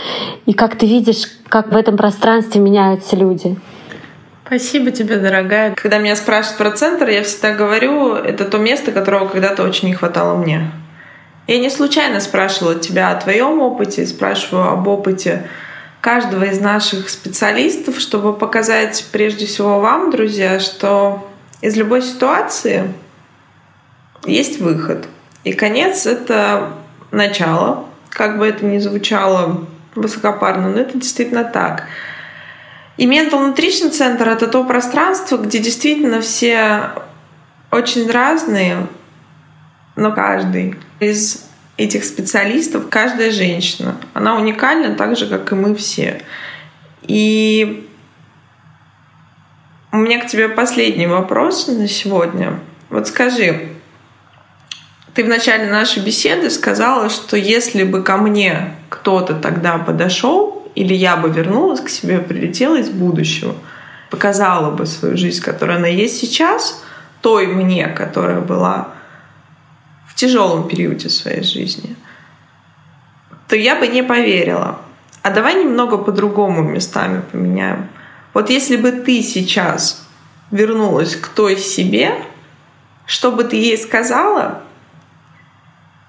и 0.46 0.54
как 0.54 0.76
ты 0.76 0.86
видишь, 0.86 1.26
как 1.50 1.72
в 1.72 1.76
этом 1.76 1.98
пространстве 1.98 2.62
меняются 2.62 3.16
люди. 3.16 3.56
Спасибо 4.46 4.92
тебе, 4.92 5.18
дорогая. 5.18 5.74
Когда 5.76 5.98
меня 5.98 6.16
спрашивают 6.16 6.58
про 6.58 6.72
центр, 6.72 7.10
я 7.10 7.24
всегда 7.24 7.54
говорю, 7.54 8.14
это 8.14 8.46
то 8.46 8.58
место, 8.58 8.92
которого 8.92 9.28
когда-то 9.28 9.64
очень 9.64 9.88
не 9.88 9.94
хватало 9.94 10.38
мне. 10.38 10.72
Я 11.48 11.60
не 11.60 11.70
случайно 11.70 12.20
спрашивала 12.20 12.76
тебя 12.76 13.12
о 13.12 13.20
твоем 13.20 13.60
опыте, 13.62 14.06
спрашиваю 14.06 14.70
об 14.70 14.88
опыте 14.88 15.48
каждого 16.02 16.44
из 16.44 16.60
наших 16.60 17.10
специалистов, 17.10 18.00
чтобы 18.00 18.34
показать 18.34 19.06
прежде 19.12 19.46
всего 19.46 19.80
вам, 19.80 20.12
друзья, 20.12 20.60
что 20.60 21.28
из 21.62 21.76
любой 21.76 22.02
ситуации 22.02 22.94
есть 24.26 24.60
выход. 24.60 25.08
И 25.44 25.54
конец— 25.54 26.06
это 26.06 26.74
начало, 27.12 27.86
как 28.10 28.38
бы 28.38 28.48
это 28.48 28.66
ни 28.66 28.78
звучало 28.80 29.68
высокопарно, 29.96 30.70
но 30.70 30.80
это 30.80 30.98
действительно 30.98 31.44
так. 31.44 31.86
И 32.98 33.08
Mental 33.08 33.54
Nutrition 33.54 33.92
Center— 33.92 34.26
это 34.32 34.48
то 34.48 34.64
пространство, 34.64 35.38
где 35.38 35.60
действительно 35.60 36.22
все 36.22 36.92
очень 37.72 38.10
разные, 38.10 38.88
но 39.96 40.12
каждый 40.12 40.76
из 41.00 41.46
этих 41.76 42.04
специалистов, 42.04 42.88
каждая 42.90 43.32
женщина, 43.32 43.98
она 44.14 44.36
уникальна 44.36 44.96
так 44.96 45.18
же, 45.18 45.28
как 45.28 45.52
и 45.52 45.56
мы 45.56 45.76
все. 45.76 46.22
И 47.02 47.90
у 49.92 49.98
меня 49.98 50.20
к 50.20 50.28
тебе 50.28 50.50
последний 50.50 51.08
вопрос 51.08 51.68
на 51.68 51.88
сегодня. 51.88 52.60
Вот 52.90 53.08
скажи, 53.08 53.73
ты 55.14 55.24
в 55.24 55.28
начале 55.28 55.68
нашей 55.68 56.04
беседы 56.04 56.50
сказала, 56.50 57.10
что 57.10 57.38
если 57.38 57.84
бы 57.84 58.04
ко 58.04 58.18
мне 58.18 58.76
кто-то 58.90 59.36
тогда 59.36 59.78
подошел, 59.78 60.68
или 60.76 60.94
я 60.94 61.18
бы 61.18 61.30
вернулась 61.30 61.82
к 61.82 61.90
себе, 61.90 62.20
прилетела 62.20 62.78
из 62.78 62.90
будущего, 62.90 63.56
показала 64.10 64.72
бы 64.72 64.86
свою 64.86 65.16
жизнь, 65.18 65.42
которая 65.42 65.78
она 65.78 65.88
есть 65.88 66.20
сейчас, 66.20 66.84
той 67.22 67.48
мне, 67.48 67.88
которая 67.88 68.42
была 68.42 68.90
в 70.08 70.16
тяжелом 70.16 70.68
периоде 70.68 71.10
своей 71.10 71.44
жизни, 71.44 71.96
то 73.48 73.56
я 73.56 73.76
бы 73.76 73.88
не 73.88 74.04
поверила. 74.04 74.80
А 75.22 75.30
давай 75.30 75.56
немного 75.56 75.98
по-другому 75.98 76.64
местами 76.64 77.22
поменяем. 77.32 77.88
Вот 78.34 78.50
если 78.50 78.78
бы 78.78 78.92
ты 78.92 79.22
сейчас 79.22 80.06
вернулась 80.52 81.16
к 81.16 81.28
той 81.30 81.58
себе, 81.58 82.16
что 83.06 83.32
бы 83.32 83.44
ты 83.44 83.56
ей 83.56 83.78
сказала, 83.78 84.64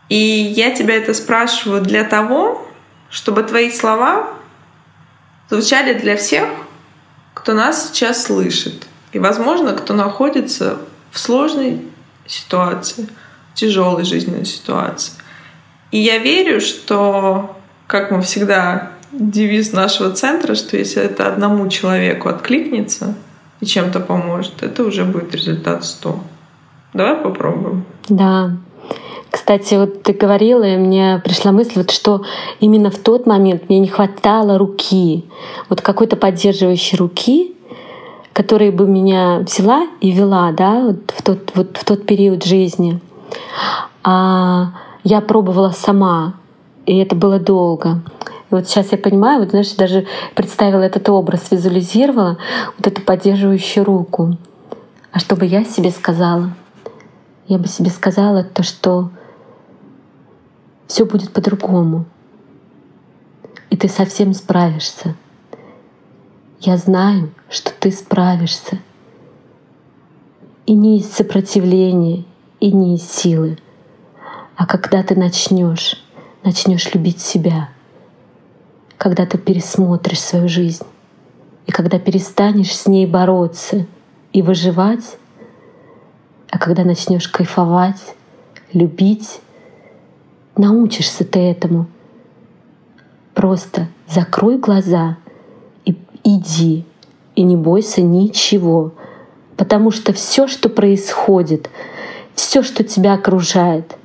и 0.08 0.16
я 0.16 0.74
тебя 0.74 0.94
это 0.96 1.14
спрашиваю 1.14 1.82
для 1.82 2.04
того, 2.04 2.66
чтобы 3.10 3.42
твои 3.42 3.70
слова 3.70 4.28
звучали 5.48 5.94
для 5.98 6.16
всех, 6.16 6.48
кто 7.32 7.52
нас 7.52 7.88
сейчас 7.88 8.24
слышит. 8.24 8.86
И, 9.12 9.18
возможно, 9.18 9.72
кто 9.72 9.94
находится 9.94 10.78
в 11.10 11.18
сложной 11.18 11.82
ситуации, 12.26 13.08
в 13.52 13.54
тяжелой 13.54 14.04
жизненной 14.04 14.44
ситуации. 14.44 15.14
И 15.90 15.98
я 15.98 16.18
верю, 16.18 16.60
что, 16.60 17.56
как 17.86 18.10
мы 18.10 18.22
всегда, 18.22 18.90
девиз 19.12 19.72
нашего 19.72 20.12
центра, 20.12 20.54
что 20.54 20.76
если 20.76 21.02
это 21.02 21.28
одному 21.28 21.68
человеку 21.68 22.28
откликнется 22.28 23.14
и 23.60 23.66
чем-то 23.66 24.00
поможет, 24.00 24.62
это 24.62 24.82
уже 24.82 25.04
будет 25.04 25.34
результат 25.34 25.84
100. 25.84 26.20
Давай 26.94 27.16
попробуем. 27.16 27.84
Да, 28.08 28.56
кстати, 29.44 29.74
вот 29.74 30.02
ты 30.02 30.14
говорила, 30.14 30.64
и 30.64 30.78
мне 30.78 31.20
пришла 31.22 31.52
мысль, 31.52 31.72
вот 31.76 31.90
что 31.90 32.22
именно 32.60 32.90
в 32.90 32.96
тот 32.96 33.26
момент 33.26 33.68
мне 33.68 33.78
не 33.78 33.88
хватало 33.88 34.56
руки, 34.56 35.26
вот 35.68 35.82
какой-то 35.82 36.16
поддерживающей 36.16 36.96
руки, 36.96 37.54
которая 38.32 38.72
бы 38.72 38.88
меня 38.88 39.40
взяла 39.40 39.86
и 40.00 40.12
вела, 40.12 40.50
да, 40.52 40.80
вот 40.80 41.12
в 41.14 41.22
тот, 41.22 41.50
вот 41.54 41.76
в 41.76 41.84
тот 41.84 42.06
период 42.06 42.42
жизни. 42.42 43.02
А 44.02 44.68
я 45.02 45.20
пробовала 45.20 45.72
сама, 45.72 46.36
и 46.86 46.96
это 46.96 47.14
было 47.14 47.38
долго. 47.38 48.00
Вот 48.48 48.66
сейчас 48.66 48.92
я 48.92 48.98
понимаю, 48.98 49.40
вот 49.40 49.50
знаешь, 49.50 49.74
даже 49.74 50.06
представила 50.34 50.80
этот 50.80 51.06
образ, 51.10 51.50
визуализировала 51.50 52.38
вот 52.78 52.86
эту 52.86 53.02
поддерживающую 53.02 53.84
руку. 53.84 54.38
А 55.12 55.18
что 55.18 55.36
бы 55.36 55.44
я 55.44 55.66
себе 55.66 55.90
сказала? 55.90 56.54
Я 57.46 57.58
бы 57.58 57.68
себе 57.68 57.90
сказала 57.90 58.42
то, 58.42 58.62
что 58.62 59.10
все 60.86 61.04
будет 61.04 61.32
по-другому. 61.32 62.06
И 63.70 63.76
ты 63.76 63.88
совсем 63.88 64.34
справишься. 64.34 65.16
Я 66.60 66.76
знаю, 66.76 67.32
что 67.48 67.72
ты 67.78 67.90
справишься. 67.90 68.78
И 70.66 70.74
не 70.74 70.98
из 70.98 71.10
сопротивления, 71.10 72.24
и 72.60 72.72
не 72.72 72.96
из 72.96 73.02
силы, 73.02 73.58
а 74.56 74.66
когда 74.66 75.02
ты 75.02 75.14
начнешь, 75.14 76.02
начнешь 76.42 76.94
любить 76.94 77.20
себя, 77.20 77.68
когда 78.96 79.26
ты 79.26 79.36
пересмотришь 79.36 80.20
свою 80.20 80.48
жизнь, 80.48 80.84
и 81.66 81.72
когда 81.72 81.98
перестанешь 81.98 82.74
с 82.74 82.86
ней 82.86 83.06
бороться 83.06 83.86
и 84.32 84.40
выживать, 84.40 85.18
а 86.50 86.58
когда 86.58 86.84
начнешь 86.84 87.28
кайфовать, 87.28 88.14
любить 88.72 89.40
научишься 90.56 91.24
ты 91.24 91.38
этому. 91.38 91.86
Просто 93.34 93.88
закрой 94.08 94.58
глаза 94.58 95.18
и 95.84 95.96
иди, 96.22 96.84
и 97.34 97.42
не 97.42 97.56
бойся 97.56 98.02
ничего, 98.02 98.92
потому 99.56 99.90
что 99.90 100.12
все, 100.12 100.46
что 100.46 100.68
происходит, 100.68 101.70
все, 102.34 102.62
что 102.62 102.84
тебя 102.84 103.14
окружает, 103.14 103.96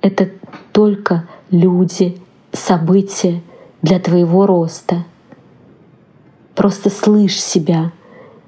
это 0.00 0.30
только 0.72 1.28
люди, 1.50 2.20
события 2.52 3.42
для 3.82 3.98
твоего 4.00 4.46
роста. 4.46 5.04
Просто 6.54 6.90
слышь 6.90 7.40
себя, 7.40 7.92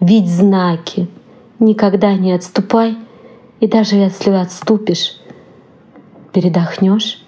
видь 0.00 0.28
знаки, 0.28 1.08
никогда 1.58 2.14
не 2.14 2.32
отступай, 2.32 2.96
и 3.60 3.66
даже 3.66 3.96
если 3.96 4.30
отступишь, 4.30 5.19
передохнешь 6.32 7.22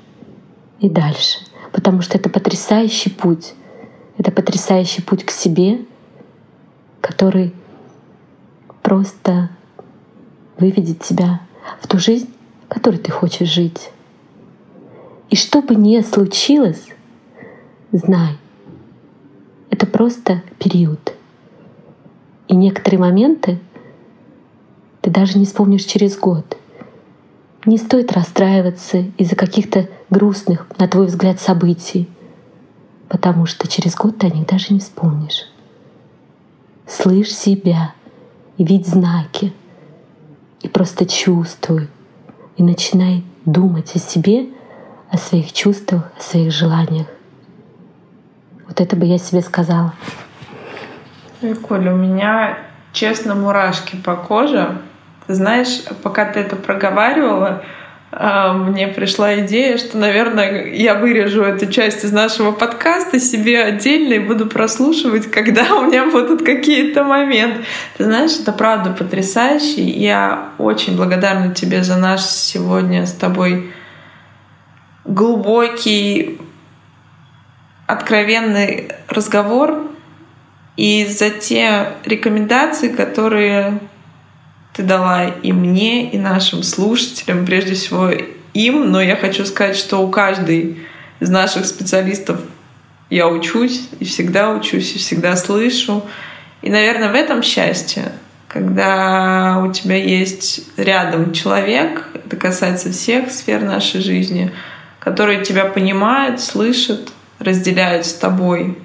и 0.80 0.88
дальше. 0.88 1.38
Потому 1.72 2.02
что 2.02 2.18
это 2.18 2.28
потрясающий 2.28 3.10
путь. 3.10 3.54
Это 4.18 4.30
потрясающий 4.30 5.02
путь 5.02 5.24
к 5.24 5.30
себе, 5.30 5.80
который 7.00 7.54
просто 8.82 9.50
выведет 10.58 11.00
тебя 11.00 11.40
в 11.80 11.86
ту 11.88 11.98
жизнь, 11.98 12.28
в 12.66 12.68
которой 12.68 12.98
ты 12.98 13.10
хочешь 13.10 13.48
жить. 13.48 13.90
И 15.30 15.36
что 15.36 15.62
бы 15.62 15.74
ни 15.74 16.00
случилось, 16.02 16.88
знай, 17.90 18.36
это 19.70 19.86
просто 19.86 20.42
период. 20.58 21.14
И 22.48 22.54
некоторые 22.54 23.00
моменты 23.00 23.58
ты 25.00 25.10
даже 25.10 25.38
не 25.38 25.46
вспомнишь 25.46 25.84
через 25.84 26.18
год— 26.18 26.58
не 27.64 27.78
стоит 27.78 28.12
расстраиваться 28.12 28.98
из-за 29.18 29.36
каких-то 29.36 29.88
грустных, 30.10 30.66
на 30.78 30.88
твой 30.88 31.06
взгляд, 31.06 31.40
событий, 31.40 32.08
потому 33.08 33.46
что 33.46 33.68
через 33.68 33.94
год 33.94 34.18
ты 34.18 34.26
о 34.26 34.30
них 34.30 34.46
даже 34.46 34.72
не 34.72 34.80
вспомнишь. 34.80 35.46
Слышь 36.86 37.32
себя 37.34 37.94
и 38.56 38.64
видь 38.64 38.86
знаки, 38.86 39.52
и 40.60 40.68
просто 40.68 41.06
чувствуй, 41.06 41.88
и 42.56 42.62
начинай 42.62 43.24
думать 43.44 43.94
о 43.94 43.98
себе, 43.98 44.46
о 45.10 45.18
своих 45.18 45.52
чувствах, 45.52 46.10
о 46.18 46.22
своих 46.22 46.52
желаниях. 46.52 47.06
Вот 48.66 48.80
это 48.80 48.96
бы 48.96 49.06
я 49.06 49.18
себе 49.18 49.42
сказала. 49.42 49.94
Ой, 51.42 51.54
Коля, 51.54 51.92
у 51.92 51.96
меня, 51.96 52.58
честно, 52.92 53.34
мурашки 53.34 53.96
по 53.96 54.16
коже, 54.16 54.80
ты 55.26 55.34
знаешь, 55.34 55.82
пока 56.02 56.24
ты 56.24 56.40
это 56.40 56.56
проговаривала, 56.56 57.62
а, 58.14 58.52
мне 58.52 58.88
пришла 58.88 59.40
идея, 59.40 59.78
что, 59.78 59.96
наверное, 59.96 60.66
я 60.66 60.94
вырежу 60.94 61.42
эту 61.42 61.66
часть 61.66 62.04
из 62.04 62.12
нашего 62.12 62.52
подкаста 62.52 63.18
себе 63.18 63.62
отдельно 63.62 64.12
и 64.14 64.18
буду 64.18 64.46
прослушивать, 64.46 65.30
когда 65.30 65.62
у 65.76 65.86
меня 65.86 66.06
будут 66.06 66.44
какие-то 66.44 67.04
моменты. 67.04 67.64
Ты 67.96 68.04
знаешь, 68.04 68.38
это 68.38 68.52
правда 68.52 68.90
потрясающе. 68.90 69.82
Я 69.82 70.50
очень 70.58 70.94
благодарна 70.94 71.54
тебе 71.54 71.82
за 71.82 71.96
наш 71.96 72.20
сегодня 72.20 73.06
с 73.06 73.12
тобой 73.12 73.72
глубокий, 75.06 76.38
откровенный 77.86 78.90
разговор 79.08 79.90
и 80.76 81.06
за 81.06 81.30
те 81.30 81.92
рекомендации, 82.04 82.88
которые 82.88 83.80
ты 84.72 84.82
дала 84.82 85.26
и 85.26 85.52
мне, 85.52 86.10
и 86.10 86.18
нашим 86.18 86.62
слушателям, 86.62 87.44
прежде 87.44 87.74
всего 87.74 88.10
им, 88.54 88.90
но 88.90 89.00
я 89.00 89.16
хочу 89.16 89.44
сказать, 89.44 89.76
что 89.76 89.98
у 89.98 90.10
каждой 90.10 90.78
из 91.20 91.28
наших 91.28 91.66
специалистов 91.66 92.40
я 93.10 93.28
учусь, 93.28 93.88
и 94.00 94.04
всегда 94.04 94.50
учусь, 94.50 94.94
и 94.94 94.98
всегда 94.98 95.36
слышу. 95.36 96.02
И, 96.62 96.70
наверное, 96.70 97.12
в 97.12 97.14
этом 97.14 97.42
счастье, 97.42 98.12
когда 98.48 99.62
у 99.62 99.72
тебя 99.72 99.96
есть 99.96 100.66
рядом 100.78 101.32
человек, 101.32 102.08
это 102.14 102.36
касается 102.36 102.90
всех 102.90 103.30
сфер 103.30 103.60
нашей 103.62 104.00
жизни, 104.00 104.52
который 104.98 105.44
тебя 105.44 105.66
понимает, 105.66 106.40
слышит, 106.40 107.12
разделяет 107.38 108.06
с 108.06 108.14
тобой 108.14 108.78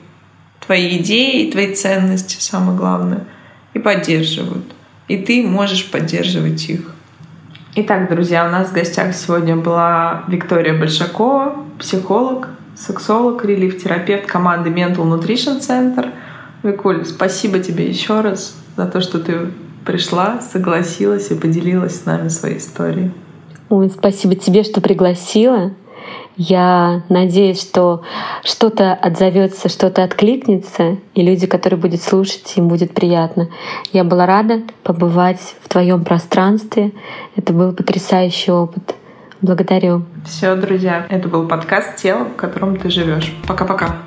твои 0.65 0.97
идеи, 0.97 1.49
твои 1.49 1.73
ценности, 1.73 2.37
самое 2.39 2.77
главное, 2.77 3.25
и 3.73 3.79
поддерживают 3.79 4.76
и 5.07 5.17
ты 5.17 5.45
можешь 5.45 5.89
поддерживать 5.89 6.69
их. 6.69 6.91
Итак, 7.75 8.09
друзья, 8.09 8.47
у 8.47 8.51
нас 8.51 8.69
в 8.69 8.73
гостях 8.73 9.13
сегодня 9.15 9.55
была 9.55 10.23
Виктория 10.27 10.77
Большакова, 10.77 11.63
психолог, 11.79 12.49
сексолог, 12.75 13.45
релиф-терапевт 13.45 14.25
команды 14.25 14.69
Mental 14.69 15.05
Nutrition 15.05 15.59
Center. 15.59 16.11
Викуль, 16.63 17.05
спасибо 17.05 17.59
тебе 17.59 17.87
еще 17.87 18.21
раз 18.21 18.55
за 18.75 18.87
то, 18.87 18.99
что 18.99 19.19
ты 19.19 19.51
пришла, 19.85 20.41
согласилась 20.41 21.29
и 21.31 21.35
поделилась 21.35 22.01
с 22.01 22.05
нами 22.05 22.29
своей 22.29 22.57
историей. 22.57 23.11
Ой, 23.69 23.89
спасибо 23.89 24.35
тебе, 24.35 24.63
что 24.63 24.81
пригласила. 24.81 25.73
Я 26.37 27.01
надеюсь, 27.09 27.59
что 27.59 28.03
что-то 28.43 28.93
отзовется, 28.93 29.69
что-то 29.69 30.03
откликнется, 30.03 30.97
и 31.15 31.23
люди, 31.23 31.47
которые 31.47 31.79
будут 31.79 32.01
слушать, 32.01 32.53
им 32.55 32.67
будет 32.67 32.93
приятно. 32.93 33.49
Я 33.91 34.03
была 34.03 34.27
рада 34.27 34.61
побывать 34.83 35.55
в 35.61 35.67
твоем 35.67 36.03
пространстве. 36.03 36.91
Это 37.35 37.53
был 37.53 37.73
потрясающий 37.73 38.51
опыт. 38.51 38.95
Благодарю. 39.41 40.03
Все, 40.25 40.55
друзья, 40.55 41.05
это 41.09 41.27
был 41.27 41.47
подкаст 41.47 41.95
«Тело, 41.97 42.25
в 42.25 42.35
котором 42.35 42.77
ты 42.77 42.89
живешь». 42.89 43.35
Пока-пока. 43.47 43.97